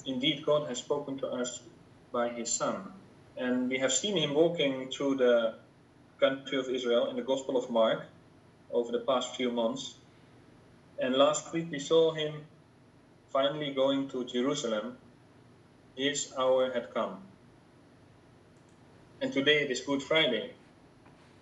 indeed 0.07 0.43
God 0.45 0.67
has 0.69 0.79
spoken 0.79 1.17
to 1.19 1.27
us 1.27 1.61
by 2.11 2.29
his 2.29 2.51
Son. 2.51 2.91
And 3.37 3.69
we 3.69 3.77
have 3.79 3.93
seen 3.93 4.17
him 4.17 4.33
walking 4.33 4.89
through 4.89 5.15
the 5.15 5.55
country 6.19 6.57
of 6.57 6.69
Israel 6.69 7.09
in 7.09 7.15
the 7.15 7.21
Gospel 7.21 7.57
of 7.57 7.69
Mark 7.69 8.05
over 8.71 8.91
the 8.91 8.99
past 8.99 9.35
few 9.35 9.51
months. 9.51 9.95
And 10.99 11.15
last 11.15 11.53
week 11.53 11.67
we 11.71 11.79
saw 11.79 12.13
him 12.13 12.33
finally 13.29 13.71
going 13.73 14.09
to 14.09 14.25
Jerusalem. 14.25 14.97
His 15.95 16.33
hour 16.37 16.71
had 16.71 16.93
come. 16.93 17.17
And 19.21 19.31
today 19.33 19.63
it 19.63 19.71
is 19.71 19.81
Good 19.81 20.03
Friday. 20.03 20.53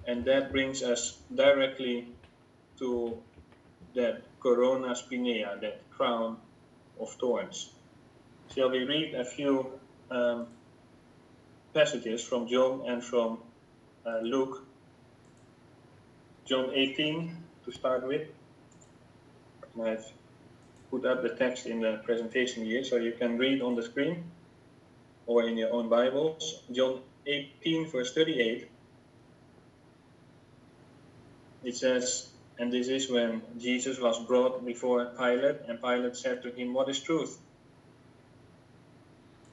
And 0.08 0.26
that 0.26 0.52
brings 0.52 0.84
us 0.84 1.18
directly 1.34 2.08
to 2.80 3.18
that 3.96 4.22
corona 4.40 4.96
spinea, 4.96 5.60
that 5.62 5.90
crown 5.92 6.38
of 7.00 7.10
thorns 7.14 7.70
shall 8.54 8.70
we 8.70 8.84
read 8.84 9.14
a 9.16 9.26
few 9.26 9.80
um, 10.12 10.48
passages 11.74 12.24
from 12.24 12.48
John 12.48 12.84
and 12.88 13.04
from 13.04 13.40
uh, 14.06 14.20
Luke. 14.20 14.66
John 16.46 16.72
18 16.74 17.36
to 17.66 17.72
start 17.72 18.08
with. 18.08 18.28
And 19.74 19.88
I've 19.88 20.06
put 20.92 21.06
up 21.06 21.24
the 21.24 21.30
text 21.30 21.66
in 21.66 21.82
the 21.82 22.02
presentation 22.04 22.64
here 22.66 22.84
so 22.84 22.98
you 22.98 23.14
can 23.14 23.38
read 23.38 23.62
on 23.62 23.76
the 23.76 23.84
screen 23.84 24.24
or 25.26 25.44
in 25.44 25.58
your 25.58 25.74
own 25.74 25.90
Bibles. 25.90 26.62
John 26.72 27.02
18, 27.26 27.90
verse 27.92 28.14
38. 28.14 28.70
It 31.64 31.76
says, 31.76 32.30
and 32.60 32.72
this 32.72 32.88
is 32.88 33.10
when 33.10 33.42
Jesus 33.58 34.00
was 34.00 34.24
brought 34.26 34.64
before 34.66 35.06
Pilate, 35.18 35.62
and 35.68 35.82
Pilate 35.82 36.16
said 36.16 36.44
to 36.44 36.52
him, 36.52 36.74
What 36.74 36.88
is 36.90 37.00
truth? 37.00 37.38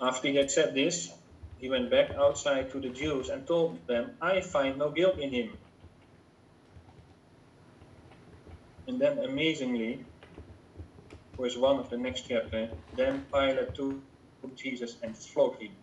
After 0.01 0.29
he 0.29 0.37
had 0.37 0.51
said 0.51 0.75
this, 0.75 1.11
he 1.63 1.71
went 1.71 1.93
back 1.93 2.11
outside 2.19 2.73
to 2.73 2.81
the 2.81 2.91
Jews 2.91 3.29
and 3.29 3.47
told 3.47 3.87
them, 3.87 4.19
I 4.21 4.41
find 4.41 4.79
no 4.79 4.91
guilt 4.91 5.21
in 5.21 5.31
him. 5.33 5.59
And 8.89 9.01
then 9.01 9.21
amazingly, 9.21 10.05
verse 11.41 11.57
1 11.57 11.79
of 11.79 11.89
the 11.89 11.99
next 11.99 12.27
chapter, 12.29 12.73
then 12.97 13.27
Pilate 13.33 13.77
took 13.77 14.03
Jesus 14.57 14.97
and 15.05 15.17
flogged 15.17 15.63
him. 15.63 15.77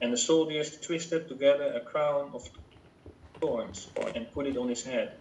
And 0.00 0.12
the 0.12 0.16
soldiers 0.16 0.80
twisted 0.80 1.28
together 1.28 1.74
a 1.74 1.80
crown 1.80 2.32
of 2.34 2.42
thorns 3.40 3.88
and 4.16 4.32
put 4.32 4.48
it 4.48 4.56
on 4.56 4.68
his 4.68 4.82
head, 4.82 5.20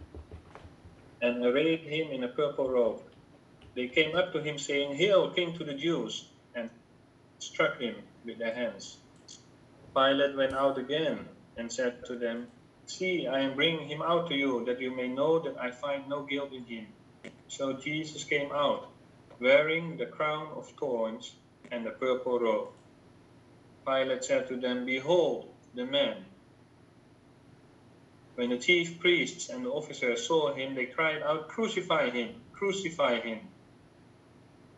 and 1.22 1.46
arrayed 1.46 1.82
him 1.82 2.12
in 2.12 2.24
a 2.24 2.30
purple 2.30 2.68
robe. 2.72 3.04
They 3.76 3.90
came 3.90 4.16
up 4.16 4.34
to 4.34 4.42
him, 4.42 4.58
saying, 4.58 4.96
Hail, 4.96 5.30
King 5.32 5.56
to 5.60 5.64
the 5.64 5.76
Jews! 5.76 6.31
Struck 7.42 7.80
him 7.80 7.96
with 8.26 8.40
their 8.40 8.54
hands. 8.54 9.00
Pilate 9.96 10.38
went 10.38 10.54
out 10.54 10.78
again 10.78 11.28
and 11.58 11.72
said 11.72 12.06
to 12.06 12.18
them, 12.18 12.48
See, 12.86 13.28
I 13.28 13.42
am 13.42 13.56
bringing 13.56 13.88
him 13.88 14.02
out 14.02 14.30
to 14.30 14.36
you, 14.36 14.66
that 14.66 14.82
you 14.82 14.96
may 14.96 15.08
know 15.08 15.40
that 15.40 15.58
I 15.60 15.72
find 15.72 16.08
no 16.10 16.24
guilt 16.26 16.54
in 16.54 16.66
him. 16.66 16.88
So 17.48 17.74
Jesus 17.74 18.24
came 18.24 18.52
out, 18.52 18.92
wearing 19.40 19.98
the 19.98 20.06
crown 20.06 20.48
of 20.56 20.70
thorns 20.80 21.36
and 21.72 21.86
the 21.86 21.92
purple 21.92 22.40
robe. 22.40 22.70
Pilate 23.88 24.24
said 24.24 24.48
to 24.50 24.58
them, 24.58 24.86
Behold, 24.86 25.54
the 25.74 25.86
man. 25.86 26.26
When 28.36 28.50
the 28.50 28.58
chief 28.58 29.00
priests 29.00 29.50
and 29.50 29.66
the 29.66 29.70
officers 29.70 30.28
saw 30.28 30.54
him, 30.54 30.76
they 30.76 30.86
cried 30.88 31.22
out, 31.22 31.50
Crucify 31.50 32.10
him! 32.10 32.42
Crucify 32.54 33.20
him! 33.22 33.40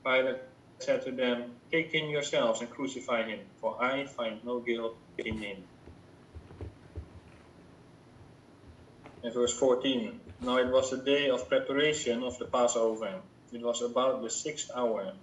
Pilate 0.06 0.42
said 0.84 1.04
to 1.06 1.12
them, 1.12 1.58
Take 1.72 1.94
him 1.94 2.10
yourselves 2.10 2.62
and 2.62 2.70
crucify 2.70 3.24
him, 3.24 3.40
for 3.62 3.84
I 3.84 4.06
find 4.06 4.44
no 4.44 4.62
guilt 4.62 4.98
in 5.18 5.40
him. 5.40 5.58
And 9.24 9.34
verse 9.34 9.58
14 9.58 10.22
Now 10.42 10.58
it 10.58 10.72
was 10.72 10.92
the 10.92 10.98
day 10.98 11.30
of 11.30 11.50
preparation 11.50 12.24
of 12.24 12.38
the 12.40 12.46
Passover. 12.46 13.22
It 13.52 13.64
was 13.64 13.82
about 13.82 14.22
the 14.24 14.30
sixth 14.30 14.70
hour. 14.76 15.14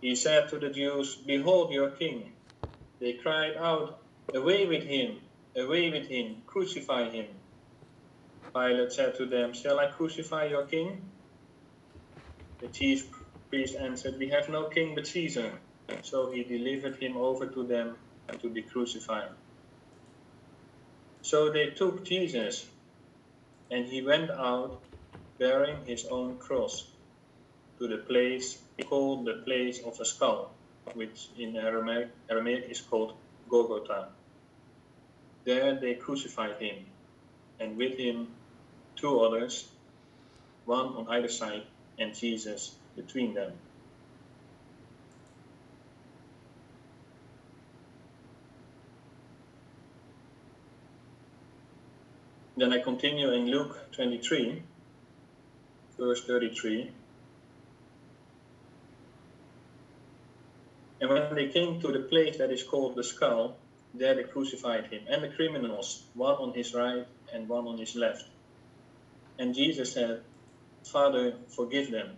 He 0.00 0.16
said 0.16 0.50
to 0.50 0.58
the 0.58 0.70
Jews, 0.70 1.16
Behold 1.26 1.72
your 1.72 1.90
king. 1.92 2.32
They 3.00 3.14
cried 3.14 3.56
out, 3.56 4.00
Away 4.34 4.66
with 4.66 4.84
him! 4.84 5.20
Away 5.56 5.90
with 5.90 6.08
him! 6.08 6.42
Crucify 6.46 7.10
him! 7.10 7.26
Pilate 8.54 8.92
said 8.92 9.16
to 9.16 9.26
them, 9.26 9.52
Shall 9.54 9.80
I 9.80 9.90
crucify 9.90 10.46
your 10.46 10.66
king? 10.66 11.12
The 12.60 12.68
chief 12.68 13.08
priest 13.54 13.76
answered, 13.76 14.18
We 14.18 14.28
have 14.30 14.48
no 14.48 14.64
king 14.64 14.96
but 14.96 15.06
Caesar. 15.06 15.52
So 16.02 16.32
he 16.32 16.42
delivered 16.42 16.96
him 17.00 17.16
over 17.16 17.46
to 17.46 17.62
them 17.62 17.96
to 18.40 18.48
be 18.50 18.62
crucified. 18.62 19.30
So 21.22 21.52
they 21.52 21.66
took 21.70 22.04
Jesus, 22.04 22.66
and 23.70 23.86
he 23.86 24.02
went 24.02 24.30
out 24.30 24.82
bearing 25.38 25.78
his 25.86 26.04
own 26.06 26.36
cross 26.38 26.84
to 27.78 27.86
the 27.86 27.98
place 27.98 28.58
called 28.90 29.24
the 29.24 29.38
place 29.46 29.78
of 29.84 30.00
a 30.00 30.04
skull, 30.04 30.50
which 30.94 31.28
in 31.38 31.56
Aramaic, 31.56 32.08
Aramaic 32.28 32.64
is 32.68 32.80
called 32.80 33.14
Golgotha. 33.48 34.08
There 35.44 35.74
they 35.78 35.94
crucified 35.94 36.56
him, 36.60 36.86
and 37.60 37.76
with 37.76 37.96
him 37.98 38.28
two 38.96 39.20
others, 39.20 39.68
one 40.64 40.88
on 40.98 41.06
either 41.08 41.28
side, 41.28 41.62
and 41.98 42.14
Jesus 42.14 42.74
between 42.96 43.34
them. 43.34 43.52
Then 52.56 52.72
I 52.72 52.78
continue 52.78 53.32
in 53.32 53.46
Luke 53.50 53.90
23, 53.92 54.62
verse 55.98 56.24
33. 56.24 56.92
And 61.00 61.10
when 61.10 61.34
they 61.34 61.48
came 61.48 61.80
to 61.80 61.88
the 61.92 61.98
place 61.98 62.38
that 62.38 62.52
is 62.52 62.62
called 62.62 62.94
the 62.94 63.02
skull, 63.02 63.56
there 63.92 64.14
they 64.14 64.22
crucified 64.22 64.86
him, 64.86 65.02
and 65.08 65.22
the 65.22 65.28
criminals, 65.28 66.04
one 66.14 66.36
on 66.36 66.54
his 66.54 66.74
right 66.74 67.06
and 67.32 67.48
one 67.48 67.66
on 67.66 67.78
his 67.78 67.94
left. 67.96 68.24
And 69.38 69.54
Jesus 69.54 69.92
said, 69.92 70.22
Father, 70.84 71.34
forgive 71.48 71.90
them, 71.90 72.16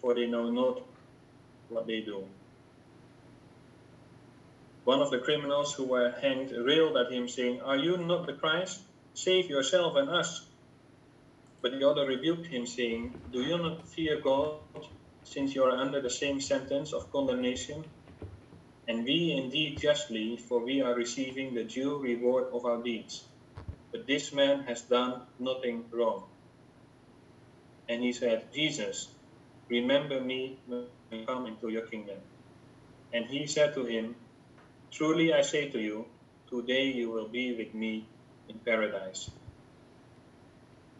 for 0.00 0.14
they 0.14 0.26
know 0.26 0.50
not 0.50 0.82
what 1.68 1.86
they 1.86 2.02
do. 2.02 2.28
One 4.84 5.02
of 5.02 5.10
the 5.10 5.20
criminals 5.20 5.74
who 5.74 5.86
were 5.88 6.10
hanged 6.22 6.52
railed 6.52 6.96
at 6.96 7.12
him, 7.12 7.28
saying, 7.28 7.60
Are 7.62 7.76
you 7.76 7.98
not 7.98 8.26
the 8.26 8.34
Christ? 8.34 8.80
Save 9.14 9.50
yourself 9.50 9.96
and 9.96 10.10
us. 10.10 10.48
But 11.62 11.72
the 11.72 11.88
other 11.88 12.06
rebuked 12.06 12.46
him, 12.46 12.66
saying, 12.66 13.16
Do 13.30 13.42
you 13.42 13.58
not 13.58 13.88
fear 13.88 14.20
God, 14.22 14.60
since 15.24 15.54
you 15.54 15.64
are 15.64 15.76
under 15.76 16.02
the 16.02 16.10
same 16.10 16.40
sentence 16.40 16.92
of 16.92 17.10
condemnation? 17.12 17.84
And 18.88 19.04
we 19.04 19.32
indeed 19.32 19.78
justly, 19.80 20.36
for 20.38 20.64
we 20.64 20.82
are 20.82 20.94
receiving 20.94 21.54
the 21.54 21.64
due 21.64 21.98
reward 22.02 22.46
of 22.52 22.66
our 22.66 22.82
deeds. 22.82 23.30
But 23.92 24.06
this 24.06 24.32
man 24.32 24.64
has 24.64 24.82
done 24.82 25.22
nothing 25.38 25.86
wrong. 25.92 26.28
And 27.88 28.02
he 28.02 28.12
said, 28.12 28.52
Jesus, 28.54 29.15
remember 29.70 30.20
me 30.20 30.62
when 30.66 30.88
you 31.12 31.26
come 31.26 31.46
into 31.46 31.70
your 31.70 31.86
kingdom. 31.86 32.20
And 33.12 33.26
he 33.26 33.46
said 33.46 33.74
to 33.74 33.84
him, 33.84 34.16
Truly 34.92 35.32
I 35.34 35.42
say 35.42 35.70
to 35.70 35.80
you, 35.80 36.06
today 36.50 36.86
you 36.86 37.10
will 37.10 37.28
be 37.28 37.56
with 37.56 37.74
me 37.74 38.10
in 38.48 38.60
paradise. 38.60 39.30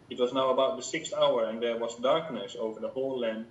It 0.09 0.19
was 0.19 0.33
now 0.33 0.51
about 0.51 0.77
the 0.77 0.83
sixth 0.83 1.13
hour, 1.13 1.45
and 1.45 1.61
there 1.63 1.77
was 1.79 1.95
darkness 1.97 2.55
over 2.59 2.79
the 2.81 2.89
whole 2.89 3.19
land 3.19 3.47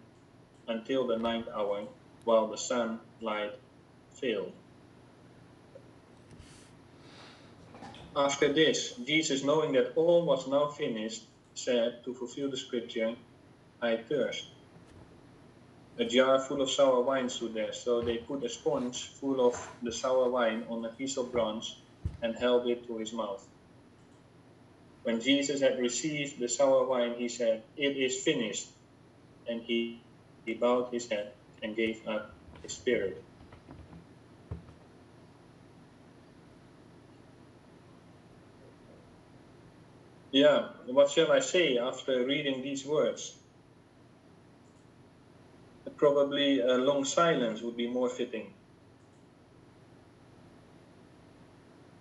until 0.69 1.07
the 1.07 1.19
ninth 1.19 1.49
hour, 1.55 1.89
while 2.25 2.49
the 2.49 2.59
sunlight 2.59 3.53
failed. 4.21 4.55
After 8.17 8.53
this, 8.53 8.95
Jesus, 9.07 9.45
knowing 9.45 9.73
that 9.75 9.93
all 9.97 10.27
was 10.27 10.49
now 10.49 10.69
finished, 10.69 11.25
said 11.55 12.01
to 12.05 12.15
fulfill 12.15 12.51
the 12.51 12.59
scripture, 12.59 13.17
I 13.83 13.99
thirst. 13.99 14.56
A 15.99 16.05
jar 16.07 16.41
full 16.41 16.63
of 16.63 16.71
sour 16.71 17.03
wine 17.03 17.29
stood 17.29 17.55
there, 17.55 17.73
so 17.73 18.03
they 18.03 18.19
put 18.19 18.45
a 18.45 18.49
sponge 18.49 19.09
full 19.21 19.47
of 19.47 19.55
the 19.83 19.93
sour 19.93 20.31
wine 20.31 20.67
on 20.71 20.85
a 20.85 20.91
piece 20.91 21.19
of 21.19 21.33
bronze 21.33 21.83
and 22.23 22.37
held 22.37 22.67
it 22.69 22.87
to 22.87 22.99
his 22.99 23.13
mouth. 23.13 23.47
When 25.05 25.21
Jesus 25.21 25.61
had 25.61 25.79
received 25.79 26.41
the 26.41 26.49
sour 26.49 26.87
wine, 26.87 27.15
he 27.17 27.29
said, 27.29 27.65
It 27.77 27.97
is 27.97 28.23
finished. 28.25 28.69
And 29.49 29.63
he, 29.63 30.07
he 30.47 30.55
bowed 30.55 30.93
his 30.93 31.09
head 31.11 31.35
and 31.63 31.77
gave 31.77 32.07
up 32.07 32.37
his 32.63 32.75
spirit. 32.75 33.25
Yeah, 40.33 40.71
what 40.87 41.11
shall 41.11 41.33
I 41.33 41.41
say 41.41 41.79
after 41.79 42.25
reading 42.27 42.63
these 42.63 42.87
words? 42.87 43.39
Probably 45.97 46.61
a 46.61 46.75
long 46.77 47.05
silence 47.05 47.63
would 47.63 47.77
be 47.77 47.89
more 47.89 48.09
fitting. 48.11 48.53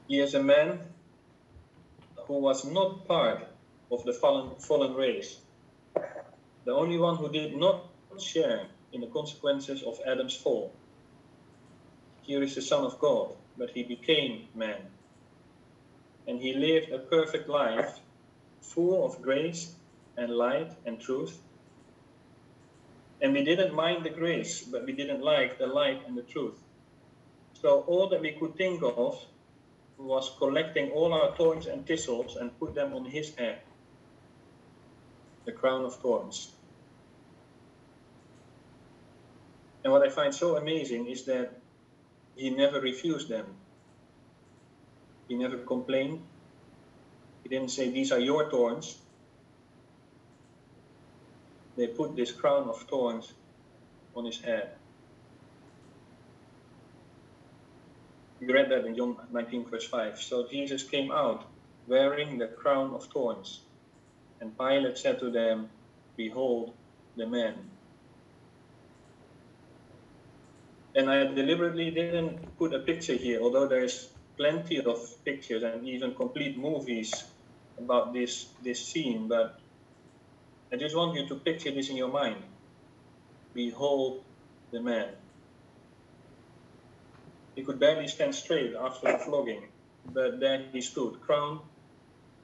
He 0.08 0.19
is 0.19 0.34
a 0.34 0.43
man 0.43 0.79
who 2.27 2.39
was 2.39 2.65
not 2.65 3.08
part 3.08 3.47
of 3.91 4.03
the 4.03 4.13
fallen, 4.13 4.55
fallen 4.60 4.93
race, 4.93 5.39
the 6.65 6.71
only 6.71 6.97
one 6.97 7.15
who 7.15 7.29
did 7.29 7.55
not 7.55 7.86
share 8.19 8.67
in 8.91 9.01
the 9.01 9.08
consequences 9.08 9.84
of 9.84 9.99
Adam's 10.05 10.36
fall. 10.36 10.73
Here 12.21 12.41
is 12.43 12.55
the 12.55 12.62
Son 12.62 12.84
of 12.84 12.99
God, 12.99 13.34
but 13.58 13.69
he 13.69 13.84
became 13.84 14.47
man. 14.55 14.81
And 16.27 16.41
he 16.41 16.53
lived 16.53 16.91
a 16.91 16.99
perfect 16.99 17.47
life, 17.47 17.99
full 18.62 19.05
of 19.05 19.21
grace 19.21 19.75
and 20.17 20.31
light 20.31 20.71
and 20.86 20.99
truth. 20.99 21.39
And 23.25 23.33
we 23.33 23.43
didn't 23.43 23.73
mind 23.73 24.05
the 24.05 24.11
grace, 24.11 24.61
but 24.61 24.85
we 24.85 24.93
didn't 24.93 25.23
like 25.23 25.57
the 25.57 25.65
light 25.65 26.07
and 26.07 26.15
the 26.15 26.21
truth. 26.21 26.59
So 27.53 27.81
all 27.88 28.07
that 28.09 28.21
we 28.21 28.33
could 28.33 28.55
think 28.55 28.83
of 28.83 29.19
was 29.97 30.31
collecting 30.38 30.91
all 30.91 31.11
our 31.11 31.35
thorns 31.35 31.65
and 31.65 31.88
thistles 31.88 32.35
and 32.35 32.55
put 32.59 32.75
them 32.75 32.93
on 32.93 33.03
his 33.03 33.33
head, 33.33 33.61
the 35.45 35.51
crown 35.51 35.85
of 35.85 35.95
thorns. 35.95 36.51
And 39.83 39.91
what 39.91 40.03
I 40.03 40.09
find 40.09 40.31
so 40.31 40.57
amazing 40.57 41.07
is 41.07 41.25
that 41.25 41.51
he 42.35 42.51
never 42.51 42.79
refused 42.79 43.27
them. 43.27 43.47
He 45.27 45.33
never 45.33 45.57
complained. 45.57 46.21
He 47.41 47.49
didn't 47.49 47.71
say, 47.71 47.89
These 47.89 48.11
are 48.11 48.19
your 48.19 48.51
thorns. 48.51 48.99
They 51.77 51.88
put 51.88 52.15
this 52.15 52.31
crown 52.33 52.69
of 52.69 52.81
thorns 52.89 53.33
on 54.15 54.25
his 54.25 54.41
head. 54.41 54.73
We 58.41 58.53
read 58.53 58.71
that 58.71 58.85
in 58.85 58.95
John 58.95 59.17
19, 59.31 59.69
verse 59.69 59.88
5. 59.88 60.19
So 60.19 60.47
Jesus 60.51 60.89
came 60.89 61.11
out 61.11 61.45
wearing 61.88 62.38
the 62.39 62.49
crown 62.49 62.93
of 62.93 63.05
thorns. 63.13 63.67
And 64.41 64.57
Pilate 64.57 64.97
said 64.97 65.19
to 65.19 65.31
them, 65.31 65.69
Behold 66.17 66.77
the 67.15 67.27
man. 67.27 67.71
And 70.95 71.09
I 71.09 71.25
deliberately 71.25 71.91
didn't 71.91 72.57
put 72.59 72.73
a 72.75 72.81
picture 72.81 73.15
here, 73.15 73.41
although 73.41 73.67
there's 73.67 74.09
plenty 74.38 74.79
of 74.83 74.99
pictures 75.25 75.63
and 75.63 75.88
even 75.88 76.15
complete 76.15 76.57
movies 76.57 77.13
about 77.79 78.13
this, 78.13 78.55
this 78.61 78.91
scene, 78.91 79.27
but 79.29 79.53
I 80.75 80.77
just 80.77 80.93
want 80.93 81.15
you 81.15 81.25
to 81.29 81.35
picture 81.35 81.71
this 81.71 81.89
in 81.89 81.95
your 81.95 82.11
mind. 82.11 82.35
Behold 83.53 84.25
the 84.73 84.81
man. 84.81 85.07
He 87.55 87.63
could 87.63 87.79
barely 87.79 88.09
stand 88.09 88.35
straight 88.35 88.73
after 88.75 89.09
the 89.09 89.17
flogging, 89.19 89.69
but 90.03 90.41
there 90.41 90.67
he 90.73 90.81
stood, 90.81 91.21
crowned 91.21 91.61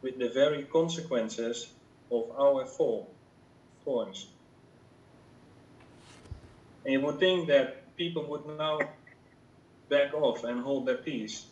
with 0.01 0.17
the 0.17 0.29
very 0.29 0.63
consequences 0.63 1.73
of 2.09 2.31
our 2.39 2.65
fall, 2.65 3.13
thorns. 3.83 4.25
And 6.85 6.93
you 6.93 7.01
would 7.01 7.19
think 7.19 7.49
that 7.49 7.97
people 7.97 8.29
would 8.29 8.45
now 8.57 8.79
back 9.89 10.13
off 10.13 10.45
and 10.45 10.61
hold 10.61 10.87
their 10.87 11.03
peace. 11.03 11.47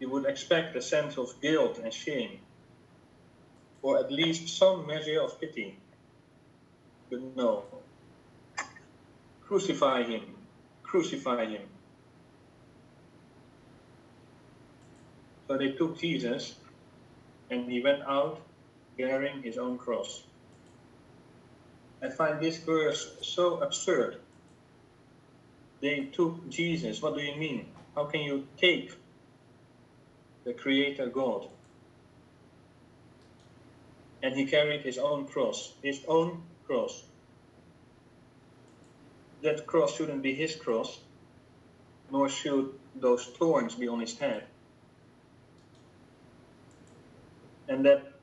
You 0.00 0.10
would 0.10 0.26
expect 0.26 0.74
a 0.74 0.82
sense 0.82 1.16
of 1.18 1.40
guilt 1.40 1.78
and 1.78 1.94
shame, 1.94 2.40
or 3.80 4.00
at 4.00 4.10
least 4.10 4.58
some 4.58 4.88
measure 4.88 5.22
of 5.22 5.40
pity. 5.40 5.83
No. 7.36 7.64
Crucify 9.46 10.04
him. 10.04 10.22
Crucify 10.82 11.46
him. 11.46 11.62
So 15.48 15.58
they 15.58 15.72
took 15.72 15.98
Jesus 15.98 16.54
and 17.50 17.70
he 17.70 17.82
went 17.82 18.02
out 18.02 18.40
bearing 18.96 19.42
his 19.42 19.58
own 19.58 19.78
cross. 19.78 20.24
I 22.02 22.08
find 22.08 22.40
this 22.40 22.58
verse 22.58 23.16
so 23.22 23.60
absurd. 23.60 24.20
They 25.80 26.08
took 26.12 26.48
Jesus. 26.48 27.02
What 27.02 27.16
do 27.16 27.22
you 27.22 27.36
mean? 27.36 27.66
How 27.94 28.04
can 28.04 28.22
you 28.22 28.46
take 28.56 28.92
the 30.44 30.52
Creator 30.52 31.08
God? 31.08 31.48
And 34.22 34.34
he 34.34 34.46
carried 34.46 34.80
his 34.80 34.96
own 34.96 35.26
cross, 35.26 35.74
his 35.82 36.00
own 36.08 36.42
cross. 36.66 37.04
That 39.42 39.66
cross 39.66 39.96
shouldn't 39.96 40.22
be 40.22 40.34
his 40.34 40.56
cross, 40.56 41.00
nor 42.10 42.28
should 42.28 42.72
those 42.94 43.26
thorns 43.26 43.74
be 43.74 43.88
on 43.88 44.00
his 44.00 44.18
head. 44.18 44.44
And 47.68 47.84
that 47.84 48.14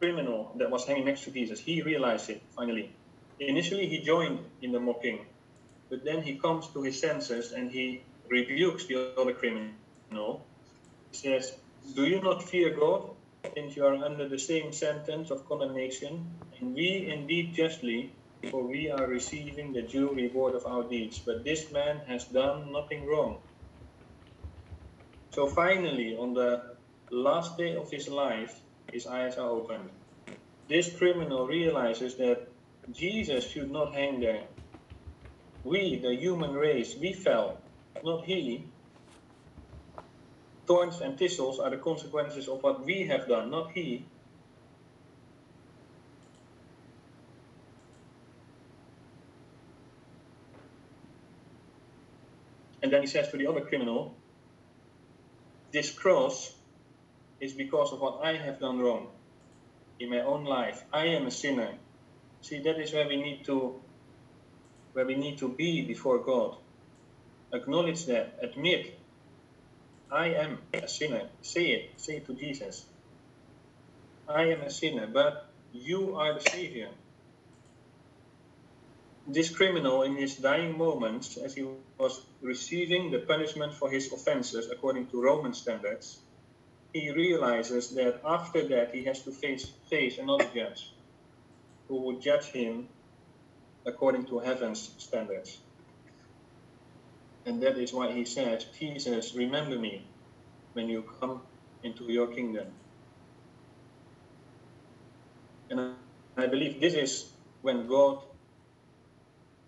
criminal 0.00 0.52
that 0.56 0.70
was 0.70 0.86
hanging 0.86 1.06
next 1.06 1.24
to 1.24 1.30
Jesus, 1.30 1.58
he 1.60 1.82
realized 1.82 2.30
it 2.30 2.42
finally. 2.54 2.92
Initially, 3.40 3.86
he 3.88 4.00
joined 4.00 4.38
in 4.62 4.72
the 4.72 4.80
mocking, 4.80 5.26
but 5.90 6.04
then 6.04 6.22
he 6.22 6.36
comes 6.36 6.68
to 6.68 6.82
his 6.82 7.00
senses 7.00 7.52
and 7.52 7.70
he 7.70 8.02
rebukes 8.28 8.86
the 8.86 9.12
other 9.18 9.32
criminal. 9.32 10.44
He 11.10 11.16
says, 11.16 11.56
Do 11.94 12.06
you 12.06 12.20
not 12.22 12.42
fear 12.42 12.70
God, 12.70 13.10
since 13.54 13.76
you 13.76 13.84
are 13.84 13.94
under 13.94 14.28
the 14.28 14.38
same 14.38 14.72
sentence 14.72 15.30
of 15.30 15.48
condemnation? 15.48 16.30
And 16.60 16.74
we 16.74 17.10
indeed 17.12 17.54
justly, 17.54 18.12
for 18.50 18.62
we 18.62 18.90
are 18.90 19.06
receiving 19.06 19.72
the 19.72 19.82
due 19.82 20.10
reward 20.12 20.54
of 20.54 20.66
our 20.66 20.84
deeds. 20.84 21.18
But 21.18 21.44
this 21.44 21.70
man 21.72 22.00
has 22.06 22.24
done 22.24 22.72
nothing 22.72 23.06
wrong. 23.06 23.38
So 25.30 25.46
finally, 25.46 26.16
on 26.16 26.34
the 26.34 26.76
last 27.10 27.58
day 27.58 27.76
of 27.76 27.90
his 27.90 28.08
life, 28.08 28.60
his 28.92 29.06
eyes 29.06 29.36
are 29.36 29.50
opened. 29.50 29.90
This 30.68 30.96
criminal 30.96 31.46
realizes 31.46 32.16
that 32.16 32.48
Jesus 32.92 33.50
should 33.50 33.70
not 33.70 33.94
hang 33.94 34.20
there. 34.20 34.44
We, 35.64 35.98
the 35.98 36.14
human 36.14 36.54
race, 36.54 36.96
we 36.96 37.12
fell, 37.12 37.58
not 38.04 38.24
he. 38.24 38.64
Thorns 40.66 41.00
and 41.00 41.16
thistles 41.16 41.60
are 41.60 41.70
the 41.70 41.76
consequences 41.76 42.48
of 42.48 42.62
what 42.62 42.84
we 42.84 43.06
have 43.06 43.28
done, 43.28 43.50
not 43.50 43.72
he. 43.72 44.04
And 52.82 52.92
then 52.92 53.00
he 53.00 53.06
says 53.06 53.28
to 53.30 53.36
the 53.36 53.46
other 53.46 53.60
criminal, 53.62 54.16
This 55.72 55.90
cross 55.90 56.54
is 57.40 57.52
because 57.52 57.92
of 57.92 58.00
what 58.00 58.20
I 58.22 58.36
have 58.36 58.60
done 58.60 58.78
wrong 58.78 59.08
in 59.98 60.10
my 60.10 60.20
own 60.20 60.44
life. 60.44 60.84
I 60.92 61.06
am 61.06 61.26
a 61.26 61.30
sinner. 61.30 61.74
See, 62.42 62.60
that 62.60 62.78
is 62.80 62.92
where 62.92 63.08
we 63.08 63.16
need 63.16 63.44
to 63.46 63.80
where 64.92 65.04
we 65.04 65.14
need 65.14 65.38
to 65.38 65.48
be 65.48 65.82
before 65.82 66.18
God. 66.18 66.56
Acknowledge 67.52 68.06
that, 68.06 68.38
admit 68.40 68.98
I 70.10 70.28
am 70.28 70.58
a 70.72 70.86
sinner. 70.86 71.28
Say 71.42 71.66
it, 71.72 71.90
say 71.96 72.18
it 72.18 72.26
to 72.26 72.34
Jesus. 72.34 72.86
I 74.28 74.44
am 74.44 74.62
a 74.62 74.70
sinner, 74.70 75.06
but 75.06 75.50
you 75.72 76.16
are 76.16 76.34
the 76.34 76.50
Savior. 76.50 76.90
This 79.26 79.50
criminal, 79.50 80.02
in 80.02 80.16
his 80.16 80.36
dying 80.36 80.78
moments, 80.78 81.36
as 81.36 81.54
he 81.54 81.66
was 81.98 82.22
receiving 82.40 83.10
the 83.10 83.18
punishment 83.18 83.74
for 83.74 83.90
his 83.90 84.12
offenses 84.12 84.70
according 84.70 85.08
to 85.08 85.20
Roman 85.20 85.52
standards, 85.52 86.20
he 86.92 87.10
realizes 87.10 87.90
that 87.90 88.20
after 88.24 88.66
that 88.68 88.94
he 88.94 89.04
has 89.04 89.22
to 89.22 89.32
face, 89.32 89.72
face 89.90 90.18
another 90.18 90.48
judge 90.54 90.92
who 91.88 92.00
would 92.02 92.20
judge 92.20 92.46
him 92.46 92.88
according 93.84 94.26
to 94.26 94.38
heaven's 94.38 94.94
standards. 94.98 95.58
And 97.46 97.62
that 97.62 97.78
is 97.78 97.92
why 97.92 98.12
he 98.12 98.24
says, 98.24 98.66
Jesus, 98.78 99.34
remember 99.34 99.78
me 99.78 100.04
when 100.72 100.88
you 100.88 101.04
come 101.20 101.42
into 101.84 102.04
your 102.12 102.26
kingdom. 102.26 102.66
And 105.70 105.94
I 106.36 106.46
believe 106.48 106.80
this 106.80 106.94
is 106.94 107.32
when 107.62 107.86
God 107.86 108.18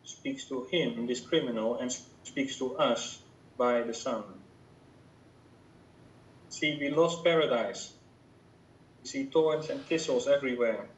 speaks 0.05 0.45
to 0.47 0.67
him, 0.73 1.07
this 1.07 1.21
criminal, 1.21 1.77
and 1.77 1.93
speaks 2.25 2.59
to 2.59 2.77
us 2.77 3.21
by 3.57 3.83
the 3.83 3.95
Son. 3.95 4.25
See, 6.49 6.77
we 6.81 6.91
lost 6.91 7.23
paradise. 7.23 7.93
We 9.03 9.09
see 9.09 9.25
thorns 9.25 9.71
and 9.71 9.81
thistles 9.83 10.27
everywhere. 10.27 10.89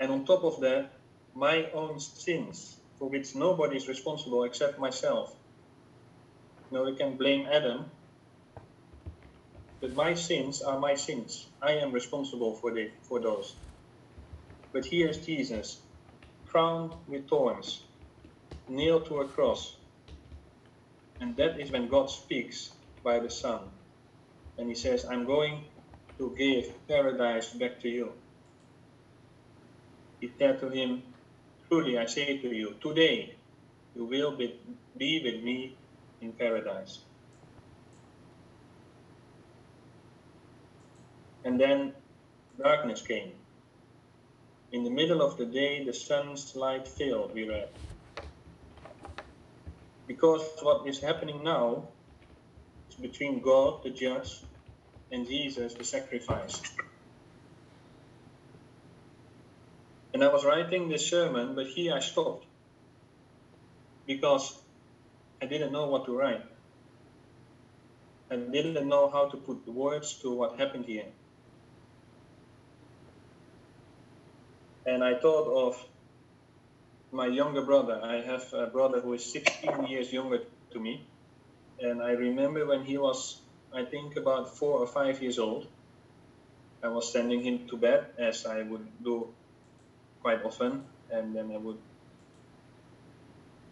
And 0.00 0.10
on 0.10 0.24
top 0.24 0.44
of 0.44 0.60
that, 0.60 0.92
my 1.34 1.70
own 1.72 2.00
sins, 2.00 2.80
for 2.98 3.10
which 3.10 3.34
nobody 3.34 3.76
is 3.76 3.88
responsible 3.88 4.44
except 4.44 4.78
myself. 4.78 5.34
We 6.82 6.96
can 6.96 7.16
blame 7.16 7.46
Adam, 7.46 7.90
but 9.80 9.94
my 9.94 10.14
sins 10.14 10.62
are 10.62 10.80
my 10.80 10.94
sins. 10.96 11.52
I 11.62 11.72
am 11.74 11.92
responsible 11.92 12.56
for, 12.56 12.72
the, 12.74 12.90
for 13.08 13.20
those. 13.20 13.56
But 14.72 14.86
here 14.86 15.08
is 15.08 15.24
Jesus, 15.26 15.82
crowned 16.46 16.94
with 17.08 17.28
thorns, 17.28 17.86
nailed 18.68 19.06
to 19.06 19.20
a 19.20 19.28
cross. 19.28 19.76
And 21.20 21.36
that 21.38 21.60
is 21.60 21.72
when 21.72 21.88
God 21.88 22.10
speaks 22.10 22.76
by 23.04 23.20
the 23.20 23.30
Son 23.30 23.70
and 24.58 24.68
he 24.68 24.74
says, 24.74 25.06
I'm 25.10 25.26
going 25.26 25.66
to 26.18 26.34
give 26.38 26.86
paradise 26.88 27.50
back 27.54 27.80
to 27.82 27.88
you. 27.88 28.12
He 30.20 30.32
said 30.38 30.60
to 30.60 30.70
him, 30.70 31.02
Truly 31.68 31.98
I 31.98 32.06
say 32.06 32.38
to 32.38 32.48
you, 32.54 32.76
today 32.82 33.36
you 33.94 34.06
will 34.06 34.36
be, 34.36 34.60
be 34.98 35.22
with 35.24 35.44
me 35.44 35.78
in 36.24 36.32
paradise. 36.32 37.04
And 41.44 41.60
then 41.60 41.94
darkness 42.58 43.02
came. 43.06 43.32
In 44.72 44.84
the 44.84 44.90
middle 44.90 45.22
of 45.22 45.36
the 45.38 45.46
day, 45.46 45.84
the 45.84 45.94
sun's 45.94 46.56
light 46.56 46.88
failed, 46.88 47.32
we 47.34 47.48
read. 47.48 47.68
Because 50.06 50.42
what 50.62 50.86
is 50.88 51.00
happening 51.00 51.44
now 51.44 51.90
is 52.90 52.96
between 52.96 53.42
God, 53.42 53.82
the 53.84 53.90
judge, 53.90 54.30
and 55.10 55.26
Jesus, 55.26 55.74
the 55.74 55.84
sacrifice. 55.84 56.60
And 60.14 60.24
I 60.24 60.28
was 60.28 60.44
writing 60.44 60.88
this 60.88 61.08
sermon, 61.10 61.54
but 61.54 61.66
here 61.68 61.94
I 61.94 62.00
stopped 62.00 62.46
because 64.06 64.63
I 65.44 65.46
didn't 65.46 65.72
know 65.72 65.88
what 65.88 66.06
to 66.06 66.16
write. 66.16 66.42
I 68.30 68.36
didn't 68.36 68.88
know 68.88 69.10
how 69.10 69.28
to 69.28 69.36
put 69.36 69.66
the 69.66 69.72
words 69.72 70.14
to 70.22 70.32
what 70.32 70.58
happened 70.58 70.86
here. 70.86 71.04
And 74.86 75.04
I 75.04 75.16
thought 75.18 75.46
of 75.68 75.86
my 77.12 77.26
younger 77.26 77.60
brother. 77.60 78.00
I 78.02 78.22
have 78.22 78.54
a 78.54 78.68
brother 78.68 79.02
who 79.02 79.12
is 79.12 79.30
16 79.32 79.86
years 79.86 80.10
younger 80.10 80.40
to 80.72 80.80
me 80.80 81.06
And 81.80 82.02
I 82.02 82.12
remember 82.12 82.64
when 82.66 82.84
he 82.84 82.96
was, 82.96 83.40
I 83.74 83.84
think, 83.84 84.16
about 84.16 84.56
four 84.56 84.78
or 84.78 84.86
five 84.86 85.20
years 85.22 85.38
old, 85.38 85.66
I 86.82 86.88
was 86.88 87.12
sending 87.12 87.42
him 87.42 87.68
to 87.68 87.76
bed 87.76 88.06
as 88.18 88.46
I 88.46 88.62
would 88.62 88.86
do 89.04 89.28
quite 90.22 90.44
often, 90.44 90.84
and 91.10 91.36
then 91.36 91.52
I 91.52 91.58
would 91.58 91.78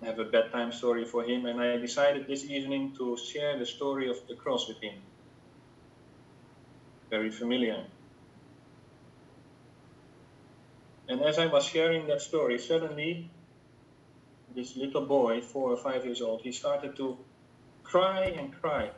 have 0.05 0.19
a 0.19 0.25
bedtime 0.25 0.73
story 0.73 1.05
for 1.05 1.23
him. 1.23 1.47
And 1.47 1.61
I 1.61 1.77
decided 1.77 2.27
this 2.27 2.45
evening 2.45 2.95
to 2.97 3.17
share 3.17 3.59
the 3.59 3.67
story 3.67 4.09
of 4.09 4.17
the 4.29 4.35
cross 4.35 4.69
with 4.69 4.81
him. 4.81 4.95
Very 7.11 7.31
familiar. 7.31 7.85
And 11.09 11.21
as 11.21 11.39
I 11.39 11.47
was 11.47 11.65
sharing 11.65 12.07
that 12.07 12.23
story, 12.23 12.59
suddenly 12.59 13.31
this 14.55 14.77
little 14.77 15.07
boy, 15.07 15.41
four 15.41 15.71
or 15.71 15.77
five 15.77 16.05
years 16.05 16.21
old, 16.21 16.43
he 16.43 16.53
started 16.53 16.97
to 16.97 17.19
cry 17.83 18.27
and 18.27 18.53
cry. 18.61 18.91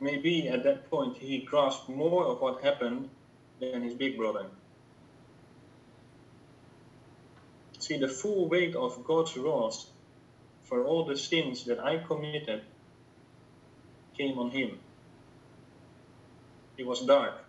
Maybe 0.00 0.48
at 0.48 0.62
that 0.64 0.90
point 0.90 1.16
he 1.16 1.38
grasped 1.38 1.88
more 1.88 2.24
of 2.26 2.40
what 2.40 2.62
happened 2.62 3.08
than 3.60 3.82
his 3.82 3.94
big 3.94 4.16
brother. 4.16 4.46
See, 7.86 7.98
the 7.98 8.08
full 8.08 8.48
weight 8.48 8.74
of 8.74 9.04
God's 9.04 9.36
wrath 9.36 9.86
for 10.64 10.84
all 10.84 11.04
the 11.04 11.16
sins 11.16 11.66
that 11.66 11.78
I 11.78 11.98
committed 11.98 12.62
came 14.18 14.36
on 14.40 14.50
him. 14.50 14.80
It 16.76 16.84
was 16.84 17.02
dark 17.02 17.44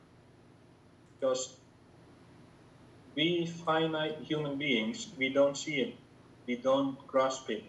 because 1.15 1.57
we 3.15 3.47
finite 3.47 4.19
human 4.21 4.59
beings, 4.59 5.07
we 5.17 5.29
don't 5.29 5.57
see 5.57 5.77
it, 5.79 5.95
we 6.45 6.55
don't 6.55 6.95
grasp 7.07 7.49
it, 7.49 7.63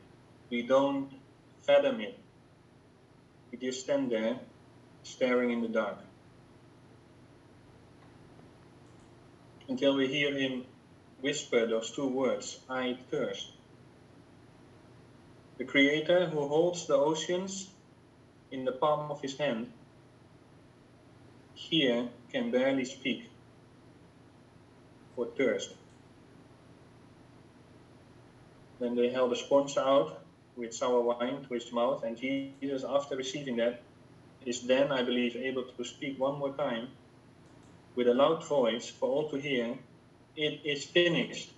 we 0.51 0.61
don't 0.61 1.09
fathom 1.63 2.03
it. 2.03 2.19
We 3.51 3.57
just 3.57 3.81
stand 3.81 4.13
there 4.13 4.41
staring 5.05 5.53
in 5.53 5.63
the 5.63 5.69
dark. 5.69 5.97
Until 9.71 9.97
we 9.97 10.07
hear 10.07 10.37
him 10.37 10.67
whisper 11.21 11.67
those 11.67 11.91
two 11.91 12.07
words, 12.07 12.61
I 12.69 12.99
thirst. 13.11 13.53
The 15.59 15.65
Creator 15.65 16.27
who 16.27 16.47
holds 16.47 16.87
the 16.87 16.95
oceans 16.95 17.71
in 18.51 18.65
the 18.65 18.73
palm 18.73 19.11
of 19.11 19.21
his 19.21 19.37
hand 19.37 19.73
here 21.55 22.09
can 22.33 22.51
barely 22.51 22.85
speak 22.85 23.29
for 25.17 25.27
thirst. 25.37 25.75
Then 28.79 28.95
they 28.95 29.11
held 29.11 29.33
a 29.33 29.37
sponge 29.37 29.77
out 29.77 30.21
with 30.57 30.73
sour 30.73 31.01
wine 31.01 31.45
to 31.49 31.55
his 31.55 31.73
mouth, 31.73 32.05
and 32.05 32.17
Jesus, 32.17 32.85
after 32.89 33.17
receiving 33.17 33.57
that, 33.57 33.83
is 34.47 34.63
then, 34.63 34.93
I 34.93 35.03
believe, 35.03 35.35
able 35.35 35.65
to 35.65 35.85
speak 35.85 36.19
one 36.19 36.39
more 36.39 36.53
time 36.53 36.89
with 37.97 38.07
a 38.07 38.15
loud 38.15 38.45
voice 38.47 38.89
for 38.89 39.09
all 39.09 39.29
to 39.31 39.37
hear, 39.37 39.77
It 40.39 40.61
is 40.65 40.85
finished. 40.85 41.53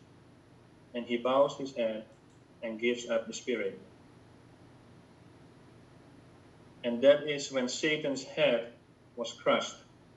And 0.95 1.05
he 1.05 1.19
bows 1.19 1.59
his 1.59 1.77
head 1.77 2.07
and 2.63 2.81
gives 2.81 3.11
up 3.11 3.27
the 3.27 3.35
spirit. 3.35 3.79
And 6.83 7.03
that 7.03 7.29
is 7.29 7.53
when 7.53 7.69
Satan's 7.69 8.25
head 8.25 8.73
was 9.17 9.35
crushed, 9.35 9.77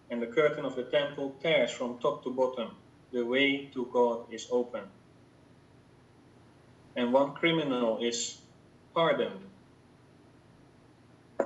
and 0.09 0.21
the 0.21 0.27
curtain 0.27 0.63
of 0.63 0.77
the 0.77 0.83
temple 0.83 1.35
tears 1.43 1.71
from 1.71 1.99
top 1.99 2.23
to 2.23 2.31
bottom 2.31 2.71
the 3.11 3.25
way 3.25 3.65
to 3.73 3.85
God 3.91 4.31
is 4.31 4.47
open. 4.49 4.83
And 6.95 7.11
one 7.11 7.33
criminal 7.33 8.01
is 8.01 8.37
pardoned, 8.93 9.41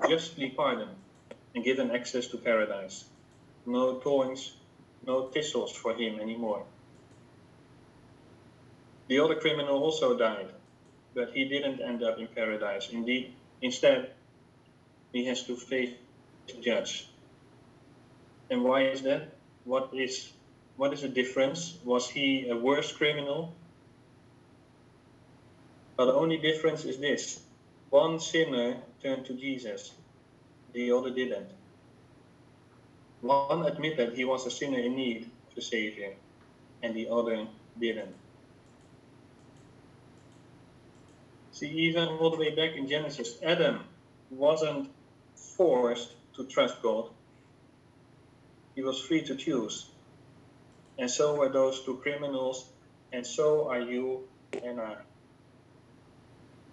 justly 0.08 0.52
pardoned, 0.52 0.96
and 1.56 1.64
given 1.64 1.90
access 1.90 2.28
to 2.28 2.38
paradise. 2.38 3.06
No 3.66 4.00
thorns, 4.00 4.54
no 5.06 5.30
thistles 5.30 5.72
for 5.72 5.96
him 5.96 6.20
anymore. 6.20 6.64
The 9.08 9.20
other 9.20 9.36
criminal 9.36 9.82
also 9.84 10.18
died, 10.18 10.50
but 11.14 11.32
he 11.32 11.48
didn't 11.48 11.82
end 11.82 12.04
up 12.04 12.20
in 12.20 12.28
paradise. 12.28 12.90
Indeed, 12.92 13.34
instead, 13.62 14.12
he 15.14 15.26
has 15.26 15.44
to 15.44 15.56
face 15.56 15.94
the 16.48 16.60
judge. 16.62 17.08
And 18.50 18.64
why 18.64 18.84
is 18.84 19.02
that? 19.04 19.36
What 19.64 19.90
is 19.94 20.34
what 20.78 20.94
is 20.94 21.02
the 21.02 21.10
difference? 21.10 21.78
Was 21.84 22.10
he 22.10 22.50
a 22.50 22.56
worse 22.56 22.92
criminal? 22.92 23.54
But 25.96 26.06
the 26.06 26.14
only 26.14 26.38
difference 26.38 26.86
is 26.86 27.00
this. 27.00 27.42
One 27.90 28.20
sinner 28.20 28.78
turned 29.02 29.26
to 29.26 29.34
Jesus, 29.34 29.94
the 30.74 30.92
other 30.92 31.10
didn't. 31.10 31.50
One 33.22 33.66
admitted 33.66 34.14
he 34.14 34.26
was 34.26 34.46
a 34.46 34.52
sinner 34.52 34.78
in 34.78 34.96
need 34.96 35.32
of 35.50 35.58
a 35.58 35.62
Savior, 35.62 36.14
and 36.84 36.94
the 36.94 37.10
other 37.10 37.48
didn't. 37.80 38.14
See, 41.60 41.70
even 41.70 42.10
all 42.10 42.32
the 42.32 42.38
way 42.38 42.56
back 42.56 42.76
in 42.78 42.88
Genesis, 42.88 43.38
Adam 43.44 43.86
wasn't 44.30 44.92
forced 45.58 46.14
to 46.36 46.46
trust 46.48 46.82
God. 46.84 47.10
He 48.76 48.84
was 48.84 49.02
free 49.02 49.24
to 49.24 49.36
choose 49.36 49.88
and 50.98 51.10
so 51.10 51.36
were 51.36 51.50
those 51.50 51.84
two 51.84 51.98
criminals, 51.98 52.72
and 53.14 53.26
so 53.26 53.70
are 53.70 53.82
you 53.82 54.30
and 54.64 54.82
I. 54.82 54.98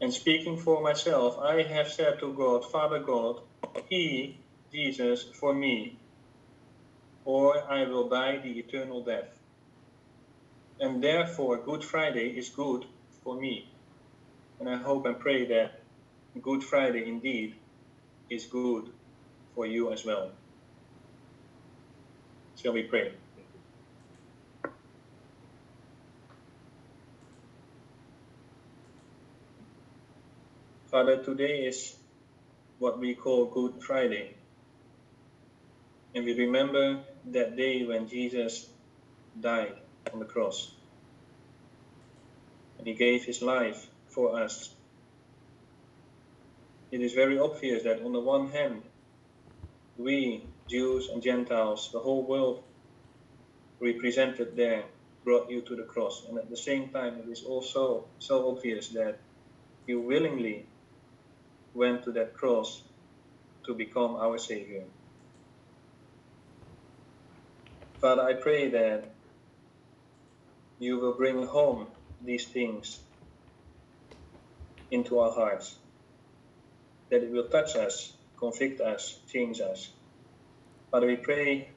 And 0.01 0.13
speaking 0.13 0.59
for 0.59 0.83
myself, 0.83 1.39
I 1.39 1.63
have 1.63 1.89
said 1.89 2.21
to 2.21 2.33
God, 2.35 2.71
Father 2.71 3.01
God, 3.01 3.41
He, 3.89 4.41
Jesus, 4.73 5.25
for 5.41 5.55
me, 5.55 6.01
or 7.25 7.71
I 7.71 7.85
will 7.85 8.09
die 8.09 8.39
the 8.39 8.59
eternal 8.59 9.05
death. 9.05 9.31
And 10.81 11.03
therefore, 11.03 11.59
Good 11.65 11.85
Friday 11.85 12.31
is 12.31 12.51
good 12.51 12.87
for 13.23 13.41
me. 13.41 13.74
And 14.61 14.69
I 14.69 14.77
hope 14.77 15.07
and 15.07 15.19
pray 15.19 15.47
that 15.47 15.81
Good 16.41 16.63
Friday 16.63 17.09
indeed 17.09 17.55
is 18.31 18.47
good 18.47 18.91
for 19.55 19.67
you 19.67 19.93
as 19.93 20.05
well. 20.05 20.31
Shall 22.57 22.73
we 22.73 22.85
pray? 22.85 23.13
Father, 30.91 31.17
today 31.17 31.67
is 31.67 31.97
what 32.79 32.99
we 32.99 33.15
call 33.15 33.47
Good 33.47 33.83
Friday. 33.83 34.35
And 36.15 36.25
we 36.25 36.35
remember 36.35 37.01
that 37.33 37.57
day 37.57 37.85
when 37.85 38.07
Jesus 38.07 38.69
died 39.41 39.75
on 40.13 40.21
the 40.21 40.25
cross. 40.25 40.73
And 42.79 42.87
he 42.87 42.95
gave 42.95 43.25
his 43.25 43.43
life 43.43 43.89
for 44.15 44.41
us. 44.41 44.71
It 46.93 47.01
is 47.01 47.13
very 47.13 47.39
obvious 47.39 47.83
that 47.83 48.03
on 48.05 48.13
the 48.13 48.21
one 48.21 48.51
hand, 48.51 48.83
we, 49.99 50.45
Jews 50.69 51.09
and 51.09 51.21
Gentiles, 51.21 51.91
the 51.93 51.99
whole 51.99 52.23
world 52.23 52.63
represented 53.81 54.57
there, 54.57 54.85
brought 55.25 55.51
you 55.51 55.61
to 55.63 55.75
the 55.75 55.83
cross. 55.83 56.25
And 56.29 56.39
at 56.39 56.49
the 56.49 56.57
same 56.57 56.91
time, 56.91 57.19
it 57.19 57.29
is 57.29 57.43
also 57.43 58.05
so 58.19 58.51
obvious 58.51 58.89
that 58.91 59.19
you 59.87 60.01
willingly 60.01 60.67
went 61.75 62.05
to 62.05 62.13
that 62.13 62.35
cross 62.35 62.83
to 63.67 63.75
become 63.75 64.15
our 64.17 64.39
Savior. 64.39 64.85
Father, 68.01 68.23
I 68.23 68.35
pray 68.35 68.69
that 68.69 69.11
you 70.79 70.99
will 70.99 71.15
bring 71.15 71.47
home 71.47 71.87
these 72.23 72.47
things 72.47 73.01
into 74.95 75.19
our 75.19 75.33
hearts, 75.33 75.77
that 77.11 77.23
it 77.23 77.31
will 77.31 77.49
touch 77.49 77.77
us, 77.77 78.13
convict 78.39 78.81
us, 78.81 79.19
change 79.31 79.61
us. 79.61 79.91
Father, 80.91 81.07
we 81.07 81.17
pray, 81.17 81.69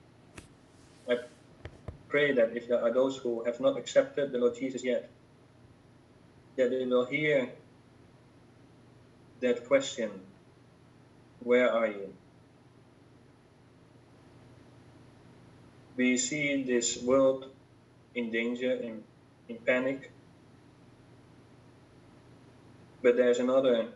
I 1.09 1.17
pray 2.07 2.33
that 2.33 2.55
if 2.55 2.67
there 2.67 2.81
are 2.81 2.93
those 2.93 3.17
who 3.17 3.43
have 3.43 3.59
not 3.59 3.77
accepted 3.77 4.31
the 4.31 4.37
Lord 4.37 4.55
Jesus 4.55 4.83
yet, 4.83 5.09
that 6.55 6.69
they 6.69 6.85
will 6.85 7.05
hear 7.05 7.49
that 9.41 9.67
question, 9.67 10.09
where 11.43 11.71
are 11.71 11.87
you? 11.87 12.13
We 15.95 16.17
see 16.17 16.63
this 16.63 17.01
world 17.01 17.49
in 18.13 18.31
danger, 18.31 18.71
in, 18.71 19.03
in 19.49 19.57
panic, 19.57 20.11
but 23.07 23.15
there's 23.15 23.39
another 23.39 23.87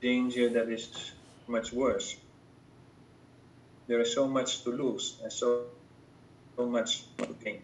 danger 0.00 0.48
that 0.48 0.68
is 0.68 1.12
much 1.46 1.72
worse. 1.72 2.16
There 3.86 4.00
is 4.00 4.12
so 4.12 4.26
much 4.26 4.64
to 4.64 4.70
lose 4.70 5.14
and 5.22 5.32
so, 5.32 5.66
so 6.56 6.66
much 6.66 7.04
to 7.18 7.26
gain. 7.44 7.62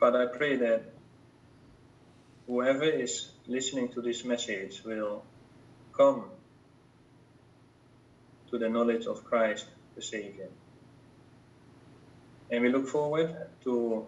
But 0.00 0.16
I 0.16 0.26
pray 0.26 0.56
that 0.56 0.82
whoever 2.48 2.90
is 3.04 3.28
listening 3.46 3.90
to 3.90 4.02
this 4.02 4.24
message 4.24 4.82
will 4.84 5.22
come 5.96 6.24
to 8.50 8.58
the 8.58 8.68
knowledge 8.68 9.06
of 9.06 9.22
Christ 9.22 9.66
the 9.94 10.02
Savior. 10.02 10.48
And 12.50 12.60
we 12.60 12.70
look 12.70 12.88
forward 12.88 13.36
to 13.62 14.04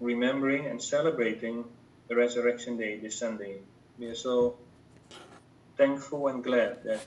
remembering 0.00 0.66
and 0.66 0.82
celebrating 0.82 1.64
the 2.08 2.16
Resurrection 2.16 2.76
Day 2.76 2.98
this 2.98 3.18
Sunday. 3.18 3.58
We 3.98 4.06
are 4.06 4.14
so 4.14 4.56
thankful 5.76 6.28
and 6.28 6.42
glad 6.42 6.84
that 6.84 7.04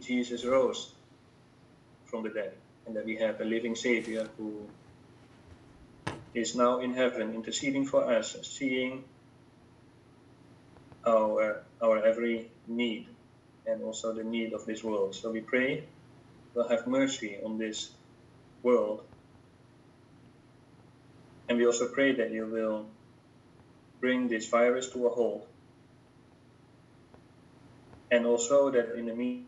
Jesus 0.00 0.44
rose 0.44 0.92
from 2.06 2.22
the 2.22 2.30
dead 2.30 2.52
and 2.86 2.96
that 2.96 3.04
we 3.04 3.16
have 3.16 3.40
a 3.40 3.44
living 3.44 3.74
Savior 3.74 4.28
who 4.36 4.66
is 6.34 6.54
now 6.54 6.80
in 6.80 6.94
heaven 6.94 7.34
interceding 7.34 7.86
for 7.86 8.04
us, 8.04 8.36
seeing 8.42 9.04
our, 11.06 11.62
our 11.82 12.04
every 12.04 12.50
need 12.66 13.06
and 13.66 13.82
also 13.82 14.12
the 14.12 14.24
need 14.24 14.52
of 14.52 14.64
this 14.66 14.84
world. 14.84 15.14
So 15.14 15.30
we 15.30 15.40
pray, 15.40 15.84
will 16.54 16.68
have 16.68 16.86
mercy 16.86 17.38
on 17.44 17.58
this 17.58 17.90
world. 18.62 19.02
And 21.50 21.58
we 21.58 21.66
also 21.66 21.88
pray 21.88 22.12
that 22.14 22.30
you 22.30 22.46
will 22.46 22.86
bring 24.00 24.28
this 24.28 24.48
virus 24.48 24.88
to 24.92 25.08
a 25.08 25.10
halt. 25.10 25.48
And 28.12 28.24
also 28.24 28.70
that 28.70 28.94
in 28.96 29.06
the 29.06 29.42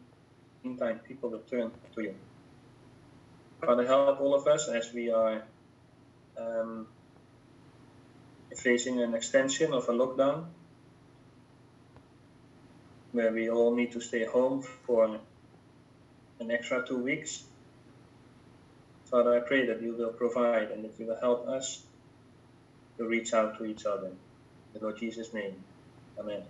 meantime, 0.64 0.98
people 1.06 1.30
will 1.30 1.44
turn 1.48 1.70
to 1.94 2.02
you. 2.02 2.16
Father, 3.64 3.86
help 3.86 4.20
all 4.20 4.34
of 4.34 4.48
us 4.48 4.66
as 4.68 4.92
we 4.92 5.12
are 5.12 5.44
um, 6.36 6.88
facing 8.56 9.00
an 9.00 9.14
extension 9.14 9.72
of 9.72 9.88
a 9.88 9.92
lockdown 9.92 10.46
where 13.12 13.30
we 13.30 13.48
all 13.48 13.76
need 13.76 13.92
to 13.92 14.00
stay 14.00 14.24
home 14.24 14.64
for 14.86 15.20
an 16.40 16.50
extra 16.50 16.84
two 16.84 16.98
weeks. 16.98 17.44
Father, 19.04 19.36
I 19.36 19.46
pray 19.46 19.66
that 19.66 19.80
you 19.80 19.94
will 19.94 20.12
provide 20.12 20.72
and 20.72 20.84
that 20.84 20.98
you 20.98 21.06
will 21.06 21.20
help 21.20 21.46
us 21.46 21.84
to 23.02 23.08
reach 23.08 23.34
out 23.34 23.58
to 23.58 23.66
each 23.66 23.86
other. 23.86 24.08
In 24.08 24.18
the 24.74 24.80
Lord 24.80 24.98
Jesus' 24.98 25.34
name, 25.34 25.64
Amen. 26.20 26.44